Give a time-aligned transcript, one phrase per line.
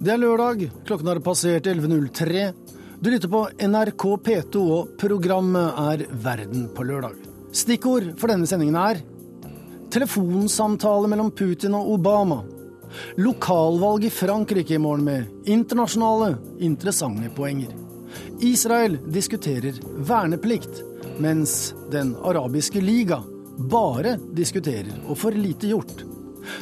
[0.00, 2.44] Det er lørdag, klokken har passert 11.03.
[3.04, 7.18] Du lytter på NRK P2, og programmet er Verden på lørdag.
[7.52, 9.02] Stikkord for denne sendingen er
[9.92, 12.38] telefonsamtale mellom Putin og Obama.
[13.20, 16.30] Lokalvalg i Frankrike i morgen med internasjonale,
[16.64, 17.74] interessante poenger.
[18.40, 19.76] Israel diskuterer
[20.08, 20.80] verneplikt,
[21.20, 23.20] mens Den arabiske liga
[23.68, 26.06] bare diskuterer og får lite gjort.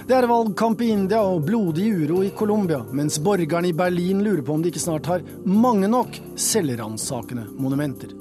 [0.06, 4.42] Det er valgkamp i India og blodig uro i Colombia, mens borgerne i Berlin lurer
[4.42, 8.14] på om de ikke snart har mange nok selvransakende monumenter.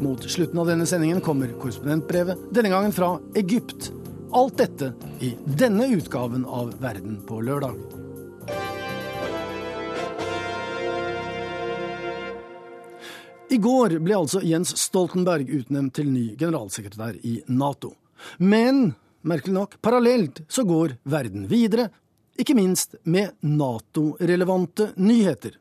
[0.00, 3.90] Mot slutten av denne sendingen kommer korrespondentbrevet, denne gangen fra Egypt.
[4.34, 7.78] Alt dette i denne utgaven av Verden på lørdag.
[13.54, 17.92] I går ble altså Jens Stoltenberg utnevnt til ny generalsekretær i Nato.
[18.38, 18.94] Men
[19.24, 21.88] merkelig nok, parallelt så går verden videre,
[22.38, 25.58] ikke minst med Nato-relevante nyheter.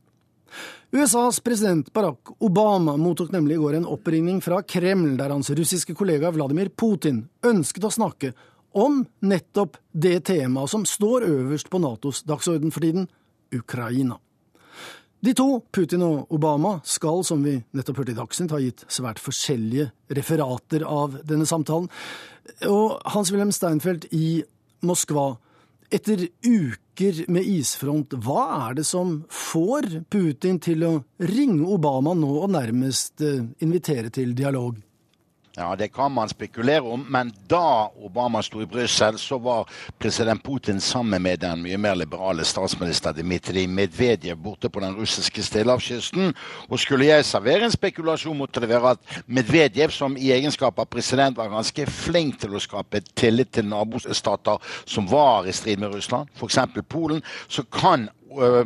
[0.94, 5.95] USAs president Barack Obama mottok nemlig i går en oppringning fra Kreml, der hans russiske
[5.97, 8.34] kollega Vladimir Putin ønsket å snakke
[8.78, 13.09] om nettopp det temaet som står øverst på Natos dagsorden for tiden
[13.53, 14.19] Ukraina.
[15.23, 19.22] De to, Putin og Obama, skal, som vi nettopp hørte i Dagsnytt, ha gitt svært
[19.23, 19.86] forskjellige
[20.17, 21.88] referater av denne samtalen.
[22.67, 24.44] Og Hans-Wilhelm Steinfeld i
[24.83, 25.33] Moskva,
[25.94, 30.94] etter uker med isfront, hva er det som får Putin til å
[31.30, 34.80] ringe Obama nå og nærmest eh, invitere til dialog?
[35.56, 40.44] Ja, Det kan man spekulere om, men da Obama sto i Brussel, så var president
[40.44, 46.34] Putin sammen med den mye mer liberale statsminister Dmitrij Medvedev borte på den russiske stillehavskysten.
[46.70, 50.90] Og skulle jeg servere en spekulasjon, måtte det være at Medvedev, som i egenskap av
[50.90, 54.58] president var ganske flink til å skape tillit til nabostater
[54.90, 56.58] som var i strid med Russland, f.eks.
[56.90, 58.09] Polen, så kan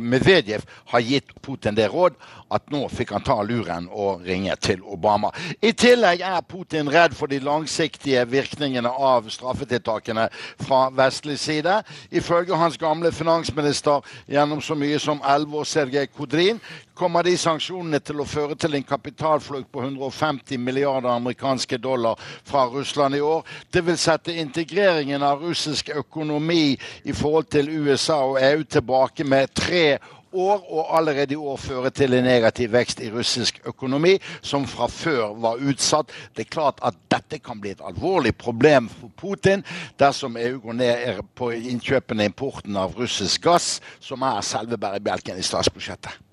[0.00, 2.16] Medvedev har gitt Putin det råd
[2.54, 5.30] at nå fikk han ta luren og ringe til Obama.
[5.60, 10.28] I tillegg er Putin redd for de langsiktige virkningene av straffetiltakene
[10.64, 11.80] fra vestlig side.
[12.10, 16.62] Ifølge hans gamle finansminister gjennom så mye som elleve år, Sergej Kodrin,
[16.98, 22.66] kommer de sanksjonene til å føre til en kapitalflukt på 150 milliarder amerikanske dollar fra
[22.72, 23.46] Russland i år.
[23.72, 29.54] Det vil sette integreringen av russisk økonomi i forhold til USA og EU tilbake med
[29.54, 29.98] tre
[30.32, 34.88] år, og allerede i år føre til en negativ vekst i russisk økonomi, som fra
[34.92, 36.12] før var utsatt.
[36.36, 39.64] Det er klart at dette kan bli et alvorlig problem for Putin
[40.00, 45.38] dersom EU går ned på innkjøpene og importen av russisk gass, som er selve bærebjelken
[45.38, 46.27] i statsbudsjettet.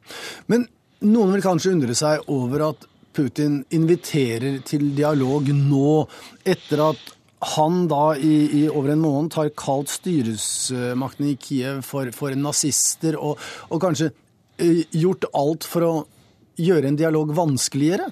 [0.51, 0.67] Men
[1.05, 6.01] noen vil kanskje undre seg over at Putin inviterer til dialog nå,
[6.43, 7.13] etter at
[7.55, 13.17] han da i, i, over en måned har kalt styresmaktene i Kiev for, for nazister,
[13.19, 13.39] og,
[13.69, 14.09] og kanskje
[14.57, 15.93] eh, gjort alt for å
[16.59, 18.09] gjøre en dialog vanskeligere?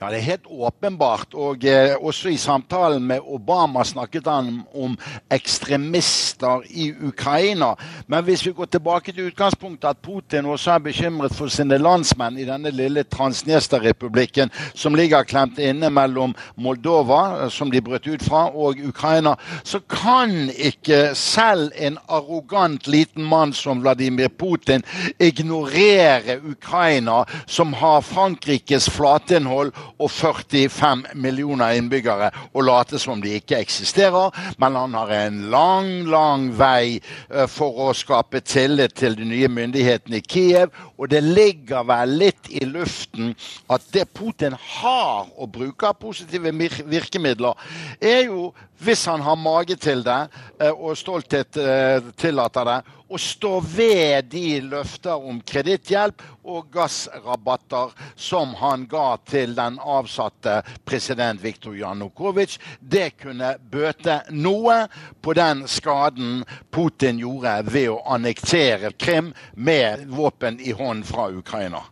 [0.00, 1.34] Ja, Det er helt åpenbart.
[1.34, 4.98] og eh, Også i samtalen med Obama snakket han om
[5.30, 7.74] ekstremister i Ukraina.
[8.06, 12.38] Men hvis vi går tilbake til utgangspunktet at Putin også er bekymret for sine landsmenn
[12.38, 18.48] i denne lille Transnjesterrepublikken som ligger klemt inne mellom Moldova, som de brøt ut fra,
[18.54, 19.34] og Ukraina,
[19.64, 24.82] så kan ikke selv en arrogant liten mann som Vladimir Putin
[25.18, 33.36] ignorere Ukraina, som har Frankrikes flateinnhold forhold og 45 millioner innbyggere og late som de
[33.38, 34.30] ikke eksisterer.
[34.58, 37.00] Men han har en lang, lang vei
[37.30, 40.72] eh, for å skape tillit til de nye myndighetene i Kiev.
[40.98, 43.34] Og det ligger vel litt i luften
[43.68, 46.52] at det Putin har å bruke av positive
[46.86, 47.54] virkemidler,
[48.00, 48.52] er jo,
[48.82, 50.26] hvis han har mage til det
[50.60, 52.80] eh, og stolthet eh, tillater det,
[53.12, 60.60] å stå ved de løfter om kreditthjelp og gassrabatter som han ga til den avsatte
[60.88, 62.58] president Viktor Janukovitsj.
[62.80, 64.86] Det kunne bøte noe
[65.20, 66.42] på den skaden
[66.72, 71.84] Putin gjorde ved å annektere Krim med våpen i hånd fra Ukraina.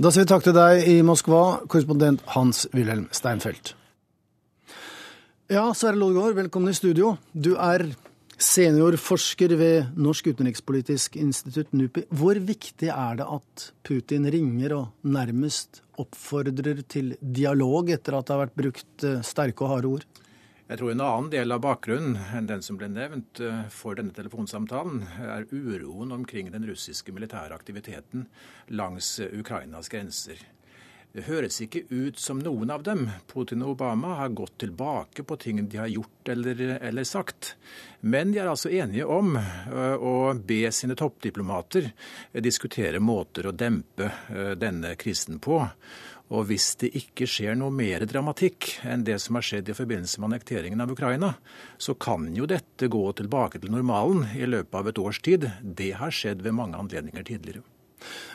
[0.00, 3.74] Da sier vi takk til deg i Moskva, korrespondent Hans-Wilhelm Steinfeld.
[5.50, 7.16] Ja, Sverre Lodgaard, velkommen i studio.
[7.34, 7.90] Du er
[8.40, 12.06] Seniorforsker ved Norsk utenrikspolitisk institutt, NUPI.
[12.08, 18.32] Hvor viktig er det at Putin ringer og nærmest oppfordrer til dialog etter at det
[18.32, 20.06] har vært brukt eh, sterke og harde ord?
[20.70, 24.16] Jeg tror en annen del av bakgrunnen enn den som ble nevnt eh, for denne
[24.16, 28.24] telefonsamtalen, er uroen omkring den russiske militære aktiviteten
[28.72, 30.40] langs eh, Ukrainas grenser.
[31.10, 35.36] Det høres ikke ut som noen av dem, Putin og Obama, har gått tilbake på
[35.42, 37.56] ting de har gjort eller, eller sagt.
[38.00, 41.90] Men de er altså enige om øh, å be sine toppdiplomater
[42.38, 45.58] diskutere måter å dempe øh, denne krisen på.
[46.30, 50.22] Og hvis det ikke skjer noe mer dramatikk enn det som har skjedd i forbindelse
[50.22, 51.32] med annekteringen av Ukraina,
[51.74, 55.50] så kan jo dette gå tilbake til normalen i løpet av et års tid.
[55.58, 57.66] Det har skjedd ved mange anledninger tidligere.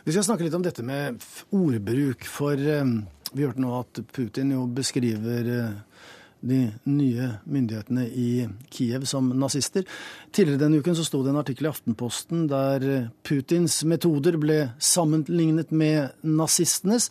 [0.06, 1.22] Vi skal snakke litt om dette med
[1.56, 2.86] ordbruk, for eh,
[3.34, 6.04] vi hørte nå at Putin jo beskriver eh,
[6.46, 6.60] de
[6.92, 8.30] nye myndighetene i
[8.70, 9.88] Kiev som nazister.
[10.30, 14.60] Tidligere denne uken så sto det en artikkel i Aftenposten der eh, Putins metoder ble
[14.78, 17.10] sammenlignet med nazistenes.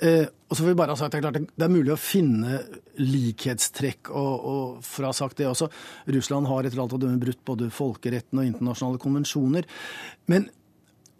[0.00, 2.62] og så får vi bare ha sagt, klart det er mulig å finne
[2.96, 5.68] likhetstrekk, og, og ha sagt det også,
[6.08, 9.68] Russland har etter alt å dømme brutt både folkeretten og internasjonale konvensjoner.
[10.32, 10.48] Men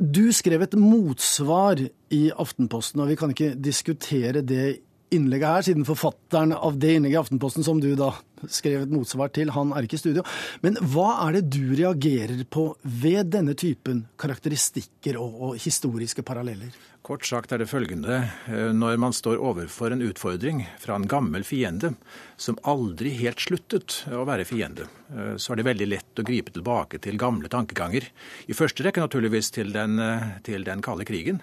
[0.00, 4.80] du skrev et motsvar i Aftenposten, og vi kan ikke diskutere det
[5.14, 8.12] innlegget her, siden forfatteren av det innlegget i Aftenposten som du da
[8.48, 10.24] skrev et motsvar til, han er ikke i studio.
[10.64, 16.72] Men hva er det du reagerer på ved denne typen karakteristikker og, og historiske paralleller?
[17.04, 18.18] Kort sagt er det følgende.
[18.46, 21.94] Eh, når man står overfor en utfordring fra en gammel fiende
[22.40, 26.52] som aldri helt sluttet å være fiende, eh, så er det veldig lett å gripe
[26.54, 28.10] tilbake til gamle tankeganger.
[28.46, 31.40] I første rekke naturligvis til den, eh, til den kalde krigen.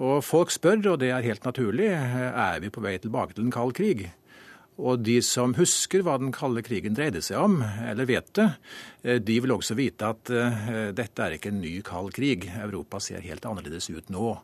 [0.00, 3.54] Og folk spør, og det er helt naturlig, er vi på vei tilbake til en
[3.54, 4.06] kald krig?
[4.80, 8.46] Og de som husker hva den kalde krigen dreide seg om, eller vet det,
[9.26, 10.30] de vil også vite at
[10.96, 12.46] dette er ikke en ny kald krig.
[12.62, 14.38] Europa ser helt annerledes ut nå.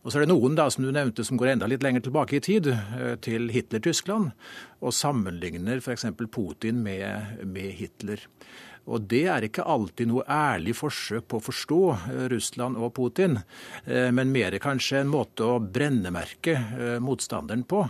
[0.00, 2.38] Og så er det noen da, som du nevnte, som går enda litt lenger tilbake
[2.38, 4.30] i tid, eh, til Hitler-Tyskland,
[4.80, 6.06] og sammenligner f.eks.
[6.32, 8.24] Putin med, med, Hitler.
[8.88, 13.38] Og det er ikke alltid noe ærlig forsøk på å forstå eh, Russland og Putin,
[13.84, 16.56] eh, men mer kanskje en måte å brennemerke
[17.02, 17.84] motstanderen på.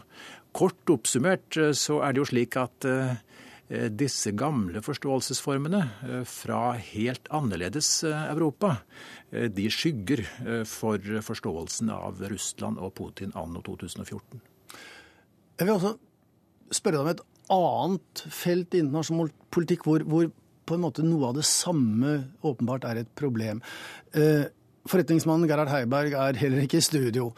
[0.56, 2.86] Kort oppsummert så er det jo slik at
[3.70, 8.72] disse gamle forståelsesformene fra helt annerledes Europa,
[9.30, 14.40] Eh, de skygger eh, for forståelsen av Russland og Putin anno 2014.
[15.60, 15.94] Jeg vil også
[16.74, 20.30] spørre deg om et annet felt i internasjonal politikk hvor, hvor,
[20.70, 23.60] på en måte noe av det samme åpenbart er et problem.
[24.14, 24.46] Eh,
[24.90, 27.30] forretningsmannen Gerhard Heiberg er heller ikke i studio.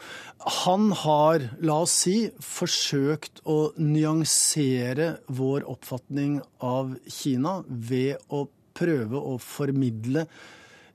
[0.63, 9.19] Han har, la oss si, forsøkt å nyansere vår oppfatning av Kina ved å prøve
[9.19, 10.27] å formidle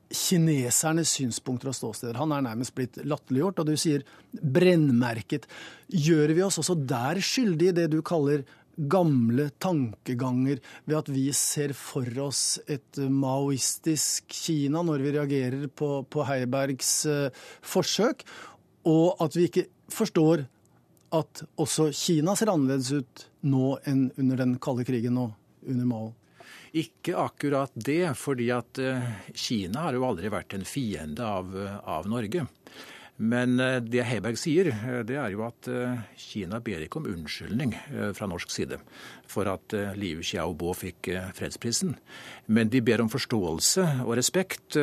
[0.09, 2.17] kinesernes synspunkter og ståsteder.
[2.17, 5.45] Han er nærmest blitt latterliggjort, og du sier brennmerket.
[5.93, 8.47] Gjør vi oss også der skyldig i det du kaller
[8.79, 16.05] gamle tankeganger ved at vi ser for oss et maoistisk Kina når vi reagerer på,
[16.07, 18.23] på Heibergs uh, forsøk,
[18.89, 20.47] og at vi ikke forstår
[21.17, 25.35] at også Kina ser annerledes ut nå enn under den kalde krigen og
[25.67, 26.13] under Mao?
[26.77, 31.79] Ikke akkurat det, fordi at eh, Kina har jo aldri vært en fiende av, eh,
[31.89, 32.45] av Norge.
[33.19, 34.71] Men eh, det Heiberg sier,
[35.07, 35.69] det er jo at
[36.19, 37.75] Kina ber ikke om unnskyldning
[38.15, 38.79] fra norsk side
[39.29, 41.97] for at Liu Xiaobo fikk fredsprisen.
[42.47, 44.79] Men de ber om forståelse og respekt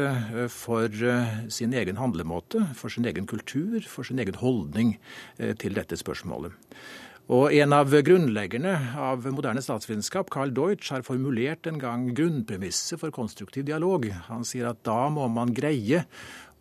[0.54, 1.08] for
[1.50, 4.94] sin egen handlemåte, for sin egen kultur, for sin egen holdning
[5.40, 6.54] til dette spørsmålet.
[7.26, 13.10] Og En av grunnleggerne av moderne statsvitenskap, Carl Deutsch, har formulert en gang grunnpremisset for
[13.10, 14.06] konstruktiv dialog.
[14.28, 16.04] Han sier at da må man greie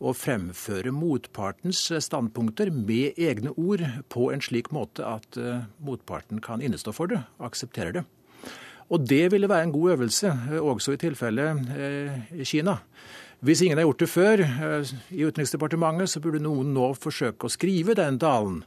[0.02, 6.62] å fremføre motpartens standpunkter med egne ord på en slik måte at eh, motparten kan
[6.64, 8.04] innestå for det, akseptere det.
[8.92, 12.78] Og det ville være en god øvelse, eh, også i tilfelle eh, Kina.
[13.45, 17.53] Hvis ingen har gjort det før eh, i Utenriksdepartementet, så burde noen nå forsøke å
[17.53, 18.61] skrive den talen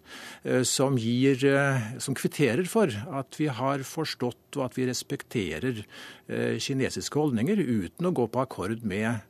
[0.44, 5.84] eh, som, gir, eh, som kvitterer for at vi har forstått og at vi respekterer
[6.28, 9.22] kinesiske holdninger, uten å gå på akkord med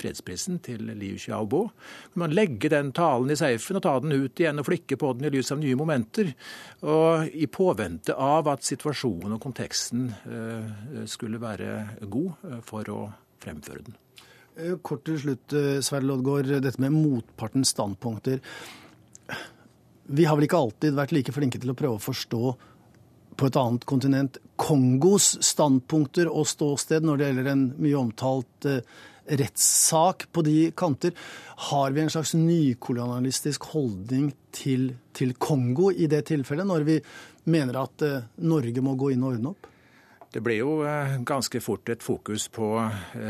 [0.00, 1.60] fredsprisen til Liu Xiaobo.
[2.16, 5.12] Man man legge den talen i safen og ta den ut igjen og flikke på
[5.14, 6.32] den i lys av nye momenter.
[6.82, 10.10] Og i påvente av at situasjonen og konteksten
[11.06, 13.00] skulle være god for å
[13.44, 13.98] fremføre den.
[14.58, 18.40] Eh, kort til slutt, eh, Sverre Loddgaard, dette med motpartens standpunkter.
[20.10, 22.56] Vi har vel ikke alltid vært like flinke til å prøve å forstå
[23.38, 28.80] på et annet kontinent Kongos standpunkter og ståsted når det gjelder en mye omtalt eh,
[29.30, 31.12] rettssak på de kanter.
[31.70, 36.98] Har vi en slags nykolonialistisk holdning til, til Kongo i det tilfellet, når vi
[37.44, 38.02] mener at
[38.42, 39.67] Norge må gå inn og ordne opp?
[40.32, 40.72] Det ble jo
[41.24, 42.74] ganske fort et fokus på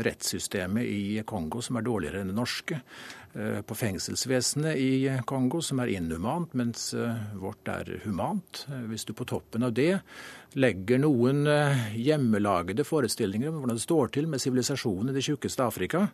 [0.03, 2.81] rettssystemet i Kongo, som er dårligere enn det norske.
[3.33, 8.63] Eh, på fengselsvesenet i Kongo, som er inhumant, mens eh, vårt er humant.
[8.65, 9.99] Eh, hvis du på toppen av det
[10.57, 11.43] legger noen
[11.93, 16.07] hjemmelagede forestillinger om hvordan det står til med sivilisasjonen i det tjukkeste Afrika,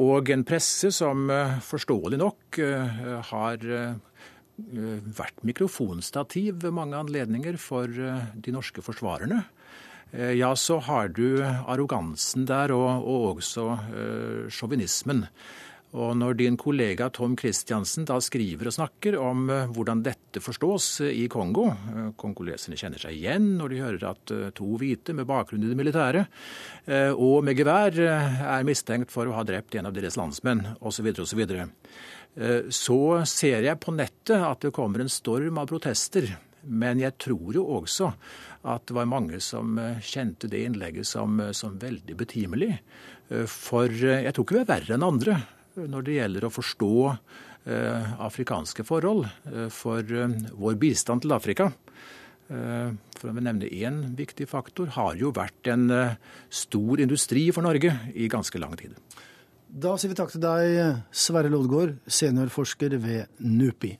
[0.00, 1.28] og en presse som
[1.60, 2.58] forståelig nok
[3.28, 3.66] har
[5.20, 9.42] vært mikrofonstativ ved mange anledninger for de norske forsvarerne,
[10.12, 13.70] ja, så har du arrogansen der, og, og også
[14.54, 15.26] sjåvinismen.
[15.96, 20.88] Og når din kollega Tom Christiansen da skriver og snakker om eh, hvordan dette forstås
[21.06, 25.28] eh, i Kongo eh, Kongoleserne kjenner seg igjen når de hører at to hvite med
[25.28, 26.26] bakgrunn i det militære
[27.16, 31.08] og med gevær er mistenkt for å ha drept en av deres landsmenn, osv..
[31.18, 31.66] Så, videre.
[32.70, 36.28] så ser jeg på nettet at det kommer en storm av protester.
[36.66, 38.12] Men jeg tror jo også
[38.66, 42.72] at det var mange som kjente det innlegget som, som veldig betimelig.
[43.50, 45.36] For jeg tror ikke vi er verre enn andre
[45.84, 49.26] når det gjelder å forstå eh, afrikanske forhold.
[49.50, 51.72] Eh, for eh, vår bistand til Afrika,
[52.46, 55.88] for å nevne én viktig faktor, har jo vært en
[56.46, 58.94] stor industri for Norge i ganske lang tid.
[59.66, 63.96] Da sier vi takk til deg, Sverre Lodgaard, seniorforsker ved NUPI.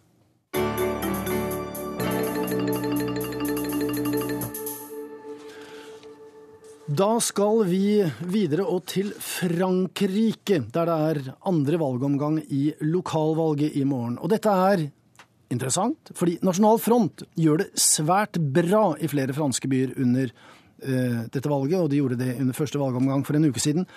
[6.87, 7.99] Da skal vi
[8.31, 11.19] videre og til Frankrike, der det er
[11.50, 14.21] andre valgomgang i lokalvalget i morgen.
[14.23, 14.85] Og dette er
[15.50, 21.50] interessant, fordi Nasjonal Front gjør det svært bra i flere franske byer under uh, dette
[21.50, 23.88] valget, og de gjorde det under første valgomgang for en uke siden.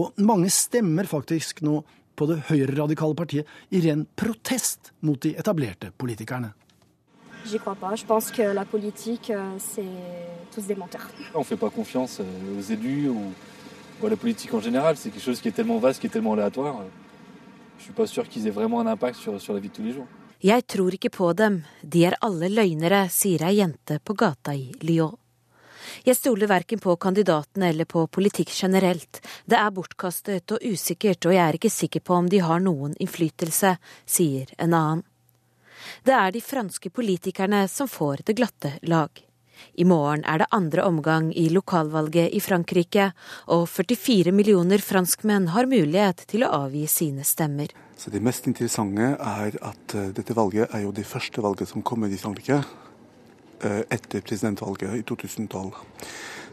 [0.00, 1.82] Og mange stemmer faktisk nå
[2.16, 6.54] på det høyreradikale partiet i ren protest mot de etablerte politikerne.
[7.46, 7.94] J'y crois pas.
[7.94, 9.84] Je pense que la politique, euh, c'est
[10.54, 11.08] tous des menteurs.
[11.34, 13.32] On ne fait pas confiance euh, aux élus ou,
[14.04, 14.96] à la politique en général.
[14.96, 16.82] C'est quelque chose qui est tellement vaste, qui est tellement aléatoire.
[17.78, 19.82] Je suis pas sûr qu'ils aient vraiment un impact sur, sur la vie de tous
[19.82, 20.06] les jours.
[20.38, 24.68] Jeg tror ikke på dem, de er alle løgnere, sier ei jente på gata i
[24.86, 25.16] Lyon.
[26.06, 29.18] Jeg stoler verken på kandidatene eller på politikk generelt.
[29.50, 32.94] Det er bortkastet og usikkert, og jeg er ikke sikker på om de har noen
[33.02, 33.74] innflytelse,
[34.06, 35.02] sier en annen.
[36.08, 39.10] Det er de franske politikerne som får det glatte lag.
[39.76, 43.10] I morgen er det andre omgang i lokalvalget i Frankrike,
[43.52, 47.74] og 44 millioner franskmenn har mulighet til å avgi sine stemmer.
[47.98, 51.84] Så Det mest interessante er at uh, dette valget er jo det første valget som
[51.84, 55.74] kommer i Frankrike uh, etter presidentvalget i 2012.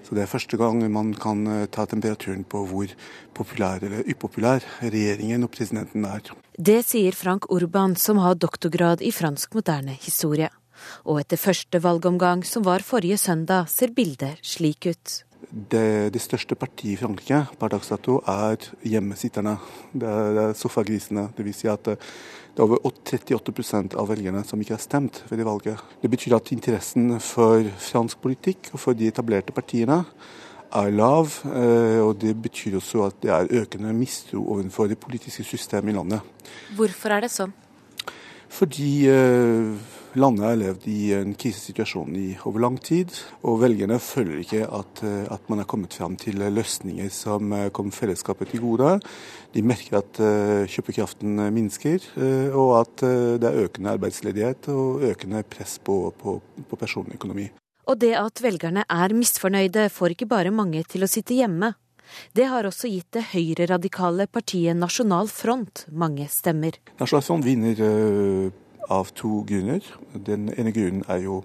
[0.06, 2.92] Så Det er første gang man kan uh, ta temperaturen på hvor
[3.34, 6.30] populær eller upopulær regjeringen og presidenten er.
[6.56, 10.52] Det sier Frank Urban, som har doktorgrad i fransk moderne historie.
[11.10, 15.22] Og etter første valgomgang, som var forrige søndag, ser bildet slik ut.
[15.50, 19.58] Det, det største partiet i Frankrike per dags dato er hjemmesitterne.
[19.94, 21.30] Det er, det er sofagrisene.
[21.38, 21.96] Det vil si at
[22.56, 25.82] det er over 38% av velgerne som ikke har stemt ved det valget.
[26.00, 29.98] Det betyr at interessen for fransk politikk og for de etablerte partiene
[30.72, 31.34] er lav.
[31.52, 35.98] Eh, og Det betyr også at det er økende mistro overfor det politiske systemet i
[35.98, 36.22] landet.
[36.78, 37.52] Hvorfor er det sånn?
[38.48, 39.76] Fordi eh,
[40.20, 43.14] landet har levd i en krisesituasjon i over lang tid.
[43.48, 47.96] Og velgerne føler ikke at, eh, at man er kommet fram til løsninger som kommer
[47.96, 48.96] fellesskapet til gode.
[49.56, 50.18] De merker at
[50.68, 52.04] kjøpekraften minsker,
[52.52, 53.04] og at
[53.40, 57.48] det er økende arbeidsledighet og økende press på, på, på personøkonomi.
[57.88, 61.72] Og det at velgerne er misfornøyde, får ikke bare mange til å sitte hjemme.
[62.34, 66.78] Det har også gitt det høyreradikale partiet Nasjonal Front mange stemmer.
[67.00, 67.82] Nasjonal Front vinner
[68.90, 69.84] av to grunner.
[70.14, 71.44] Den ene grunnen er jo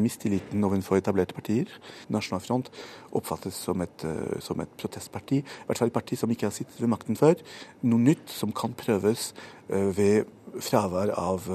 [0.00, 1.72] mistilliten overfor etablerte partier.
[2.12, 2.70] Nasjonal Front
[3.12, 6.54] oppfattes som et, uh, som et, protestparti, i hvert fall et parti som ikke har
[6.56, 7.36] sittet ved makten før.
[7.84, 9.32] Noe nytt som kan prøves
[9.68, 10.24] uh, ved
[10.60, 11.46] fravær av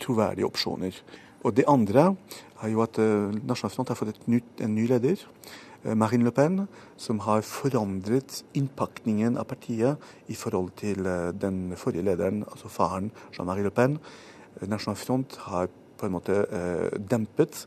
[0.00, 0.96] troverdige opsjoner.
[1.44, 2.14] Og det andre
[2.64, 5.20] er jo at Nasjonal Front har fått nytt, en ny leder.
[5.84, 6.62] Marine Le Pen,
[6.96, 10.00] som har forandret innpakningen av partiet
[10.32, 11.06] i forhold til
[11.38, 14.00] den forrige lederen, altså faren Jean-Marie Le Pen.
[14.66, 16.34] Nasjonal Front har på en måte
[16.98, 17.64] dempet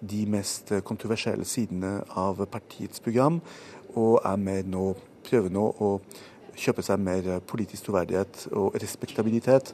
[0.00, 3.40] de mest kontroversielle sidene av partiets program,
[3.96, 4.92] og er med nå,
[5.26, 5.90] prøver nå å
[6.60, 9.72] kjøpe seg mer politisk troverdighet og respektabilitet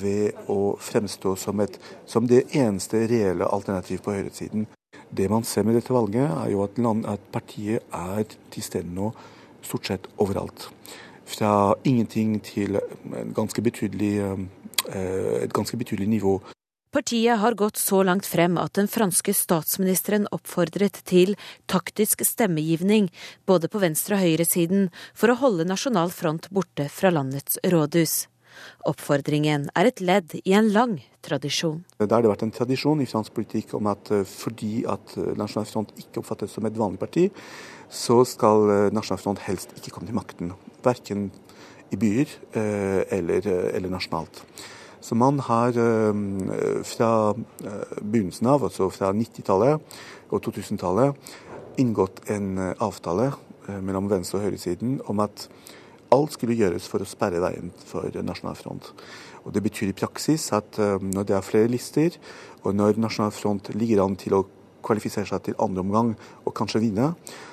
[0.00, 4.66] ved å fremstå som, et, som det eneste reelle alternativ på høyresiden.
[5.10, 8.94] Det man ser med dette valget, er jo at, land, at partiet er til stede
[8.94, 9.10] nå
[9.66, 10.68] stort sett overalt.
[11.30, 14.44] Fra ingenting til en ganske betydelig, eh,
[14.88, 16.38] et ganske betydelig nivå.
[16.90, 21.36] Partiet har gått så langt frem at den franske statsministeren oppfordret til
[21.70, 23.06] taktisk stemmegivning
[23.46, 28.24] både på venstre- og høyresiden for å holde Nasjonal Front borte fra landets rådhus.
[28.90, 31.84] Oppfordringen er et ledd i en lang tradisjon.
[32.00, 35.30] Det har det vært en tradisjon i fransk politikk om at eh, fordi at eh,
[35.38, 37.28] Nasjonal Front ikke oppfattes som et vanlig parti,
[37.86, 40.54] så skal eh, Nasjonal Front helst ikke komme til makten.
[40.82, 41.28] Verken
[41.90, 42.32] i byer
[43.16, 44.44] eller, eller nasjonalt.
[45.00, 46.14] Så man har eh,
[46.84, 49.96] fra eh, begynnelsen av, altså fra 90-tallet
[50.30, 51.30] og 2000-tallet,
[51.80, 53.32] inngått en eh, avtale
[53.70, 55.44] mellom venstre- og høyresiden om at
[56.10, 58.88] alt skulle gjøres for å sperre veien for Nasjonal Front.
[59.44, 62.16] Og Det betyr i praksis at når det er flere lister,
[62.64, 64.42] og når Nasjonal Front ligger an til å
[64.82, 66.10] kvalifisere seg til andre omgang
[66.42, 67.12] og kanskje vinne,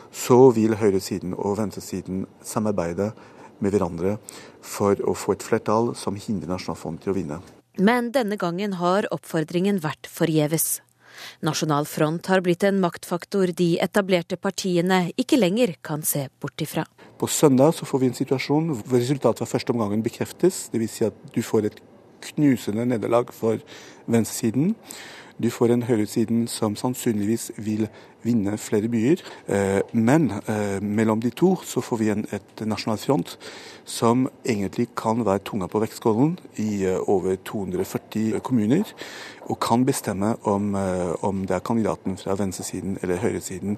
[0.10, 3.12] så vil høyresiden og venstresiden samarbeide
[3.60, 4.18] med hverandre
[4.62, 7.40] for å få et flertall som hindrer Nasjonalfond til å vinne.
[7.78, 10.82] Men denne gangen har oppfordringen vært forgjeves.
[11.46, 16.86] Nasjonal Front har blitt en maktfaktor de etablerte partiene ikke lenger kan se bort ifra.
[17.18, 20.68] På søndag så får vi en situasjon hvor resultatet fra første omgangen bekreftes.
[20.74, 20.98] Dvs.
[20.98, 21.80] Si at du får et
[22.34, 23.62] knusende nederlag for
[24.10, 24.76] venstresiden.
[25.38, 27.86] Du får en høyresiden som sannsynligvis vil
[28.26, 29.22] vinne flere byer.
[29.46, 33.36] Eh, men eh, mellom de to så får vi en, et nasjonalt front
[33.88, 38.90] som egentlig kan være tunga på vektskålen i eh, over 240 kommuner,
[39.46, 40.74] og kan bestemme om,
[41.24, 43.78] om det er kandidaten fra venstresiden eller høyresiden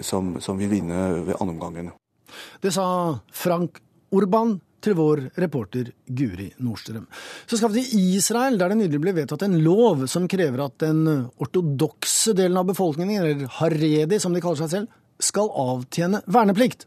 [0.00, 1.90] som, som vil vinne ved andreomgangen.
[2.62, 2.86] Det sa
[3.28, 3.82] Frank
[4.14, 7.06] Urban, til vår reporter Guri Nordstrøm.
[7.46, 10.78] Så skal vi til Israel, der det nylig ble vedtatt en lov som krever at
[10.84, 11.04] den
[11.42, 16.86] ortodokse delen av befolkningen, eller haredi som de kaller seg selv, skal avtjene verneplikt.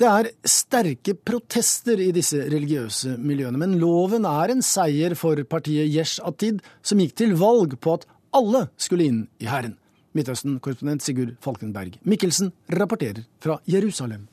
[0.00, 5.90] Det er sterke protester i disse religiøse miljøene, men loven er en seier for partiet
[5.92, 9.76] Yesh Atid, som gikk til valg på at alle skulle inn i hæren.
[10.16, 14.24] Midtøsten-korrespondent Sigurd Falkenberg Mikkelsen rapporterer fra Jerusalem.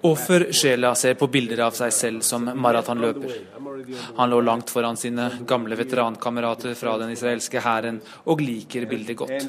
[0.00, 3.32] Offer Sjela ser på bilder av seg selv som maratonløper.
[4.16, 9.48] Han lå langt foran sine gamle veterankamerater fra den israelske hæren, og liker bildet godt.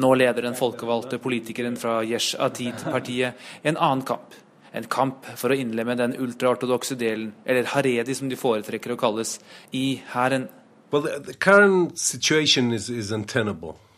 [0.00, 4.34] Nå leder den folkevalgte politikeren fra Yesh Atid-partiet en annen kamp.
[4.72, 9.40] En kamp for å innlemme den ultraortodokse delen, eller haredi som de foretrekker å kalles,
[9.72, 10.48] i hæren.
[10.90, 11.34] Well, the, the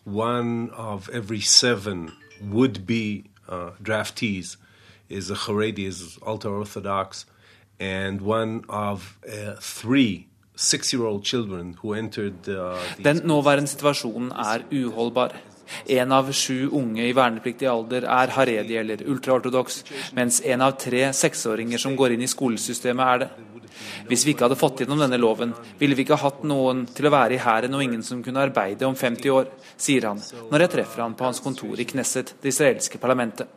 [0.05, 4.57] one of every seven would-be uh, draftees
[5.09, 7.27] is a Haredi, is ultra-Orthodox,
[7.79, 10.29] and one of uh, three
[12.49, 15.37] uh, Den nåværende situasjonen er uholdbar.
[15.87, 21.12] En av sju unge i vernepliktig alder er haredi eller ultraortodoks, mens en av tre
[21.12, 23.29] seksåringer som går inn i skolesystemet, er det.
[24.09, 27.15] Hvis vi ikke hadde fått gjennom denne loven, ville vi ikke hatt noen til å
[27.15, 30.75] være i hæren og ingen som kunne arbeide om 50 år, sier han når jeg
[30.77, 33.51] treffer han på hans kontor i Knesset, det israelske parlamentet.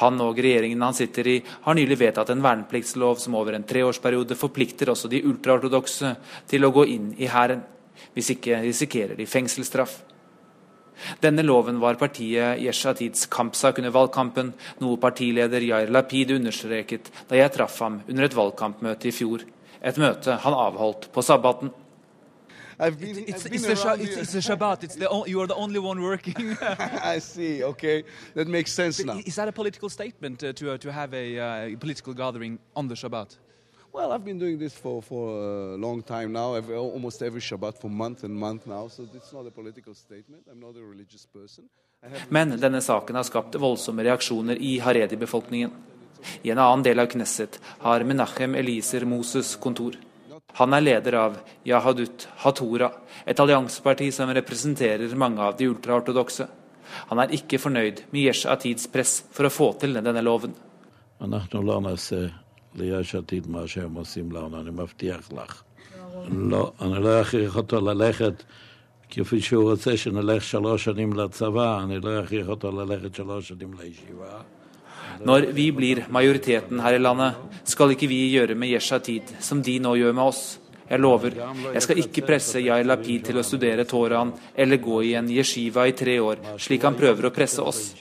[0.00, 4.38] Han og regjeringen han sitter i, har nylig vedtatt en vernepliktslov som over en treårsperiode
[4.38, 6.14] forplikter også de ultraortodokse
[6.48, 7.64] til å gå inn i hæren.
[8.16, 9.98] Hvis ikke risikerer de fengselsstraff.
[11.22, 17.52] Denne loven var partiet Yeshatids kampsak under valgkampen, noe partileder Yair Lapid understreket da jeg
[17.56, 19.44] traff ham under et valgkampmøte i fjor.
[19.82, 21.72] Et møte han avholdt på sabbaten.
[22.78, 24.84] I've been, it's, I've been it's, a, it's, it's, a Shabbat.
[24.84, 26.58] It's the, you are the only one working.
[26.60, 27.64] I see.
[27.64, 28.04] Okay,
[28.34, 29.18] that makes sense now.
[29.24, 32.88] Is that a political statement uh, to uh, to have a uh, political gathering on
[32.88, 33.38] the Shabbat?
[33.96, 35.30] Well, I've been doing this for, for
[35.74, 39.32] a long time now, every, almost every Shabbat for month and month now, so it's
[39.32, 40.42] not a political statement.
[40.52, 41.64] I'm not a religious person.
[42.28, 45.72] Men denne saken har skapt voldsomme reaksjoner i haredi-befolkningen.
[46.42, 49.96] I en annen del av Knesset har Menachem Eliser Moses kontor.
[50.60, 52.92] Han er leder av Yahadut Hatora,
[53.24, 56.50] et allianseparti som representerer mange av de ultraortodokse.
[57.08, 60.52] Han er ikke fornøyd med Yesh Atids press for å få til denne loven.
[62.75, 65.63] ליש עתיד מה שהם עושים לנו, אני מבטיח לך.
[66.31, 68.43] לא, אני לא אכריח אותו ללכת
[69.09, 74.41] כפי שהוא רוצה שנלך שלוש שנים לצבא, אני לא אכריח אותו ללכת שלוש שנים לישיבה.
[75.19, 79.77] Når vi blir majoriteten her i landet, skal ikke vi gjøre med Yeshatid som de
[79.79, 80.59] nå gjør med oss.
[80.89, 81.35] Jeg lover,
[81.73, 85.85] jeg skal ikke presse Yair Lapid til å studere Toraen eller gå i en yeshiva
[85.87, 87.93] i tre år, slik han prøver å presse oss.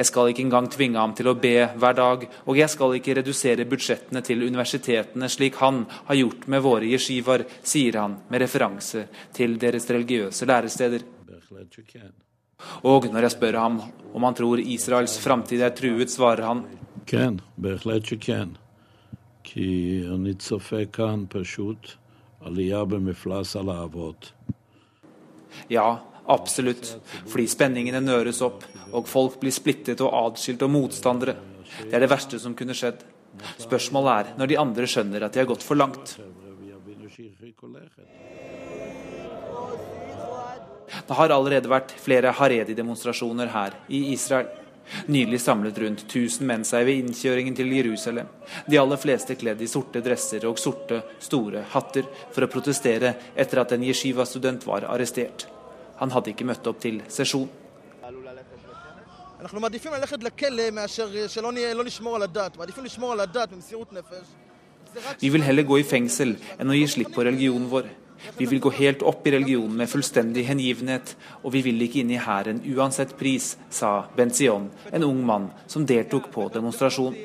[0.00, 3.18] Jeg skal ikke engang tvinge ham til å be hver dag, og jeg skal ikke
[3.18, 9.04] redusere budsjettene til universitetene slik han har gjort med våre jeshivaer, sier han med referanse
[9.36, 11.04] til deres religiøse læresteder.
[12.88, 13.76] Og når jeg spør ham
[14.16, 16.64] om han tror Israels framtid er truet, svarer han
[25.68, 25.88] ja,
[26.32, 26.94] absolutt.
[27.30, 31.36] Fordi spenningene nøres opp, og folk blir splittet og atskilt og motstandere.
[31.80, 33.02] Det er det verste som kunne skjedd.
[33.62, 36.16] Spørsmålet er når de andre skjønner at de har gått for langt.
[40.90, 44.50] Det har allerede vært flere Haredi-demonstrasjoner her i Israel.
[45.06, 48.26] Nylig samlet rundt 1000 menn seg ved innkjøringen til Jerusalem.
[48.66, 53.62] De aller fleste kledd i sorte dresser og sorte, store hatter for å protestere etter
[53.62, 55.46] at en yeshiva-student var arrestert.
[55.99, 57.49] Han hadde ikke møtt opp til sesjon.
[59.41, 62.57] אנחנו מעדיפים ללכת לכלא מאשר שלא לא נשמור על הדת.
[62.57, 64.25] מעדיפים לשמור על הדת במסירות נפש.
[65.21, 67.89] Vi vil heller gå i fengsel enn å gi slipp på religionen vår.
[68.39, 72.13] Vi vil gå helt opp i religionen med fullstendig hengivenhet, og vi vil ikke inn
[72.15, 77.17] i hæren uansett pris, sa Benzion, en ung mann som deltok på demonstrasjonen.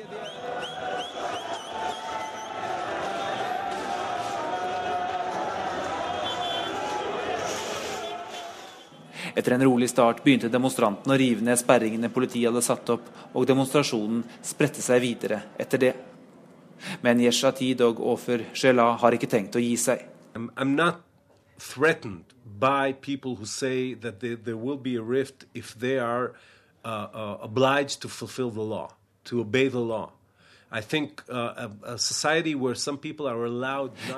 [9.36, 13.44] Etter en rolig start begynte demonstrantene å rive ned sperringene politiet hadde satt opp, og
[13.48, 15.94] demonstrasjonen spredte seg videre etter det.
[17.04, 20.06] Men Yeshatid og Ofer Shela har ikke tenkt å gi seg.
[20.34, 20.76] I'm, I'm
[21.58, 26.32] threatened by people who say that there, there will be rift if they are
[26.84, 28.90] uh, uh, obliged to fulfill the law,
[29.24, 29.68] to obey.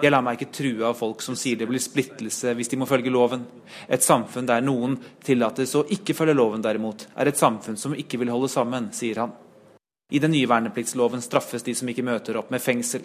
[0.02, 2.86] Jeg lar meg ikke true av folk som sier det blir splittelse hvis de må
[2.90, 3.44] følge loven.
[3.88, 8.18] Et samfunn der noen tillates å ikke følge loven, derimot, er et samfunn som ikke
[8.22, 9.32] vil holde sammen, sier han.
[10.08, 13.04] I den nye vernepliktsloven straffes de som ikke møter opp med fengsel.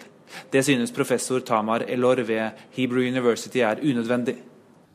[0.50, 4.38] Det synes professor Tamar Elor ved Hebrew University er unødvendig.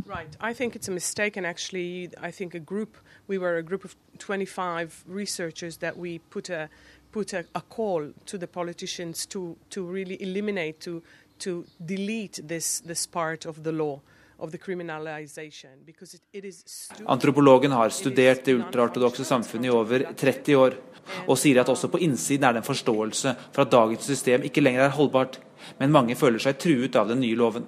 [0.07, 0.35] Right.
[0.41, 3.85] I think it's a mistake, and actually, I think a group, we were a group
[3.85, 6.69] of 25 researchers that we put a
[7.11, 11.01] put a, a call to the politicians to to really eliminate, to
[11.39, 13.99] to delete this this part of the law.
[14.41, 16.91] Of the criminalization, because it, it is.
[17.05, 20.77] Antropologen har studert det ultraortodokse samfunnet i over 30 år,
[21.27, 24.63] og sier at også på innsiden er det en forståelse for at dagens system ikke
[24.63, 25.41] lenger er holdbart,
[25.81, 27.67] men mange føler seg truet av den nye loven.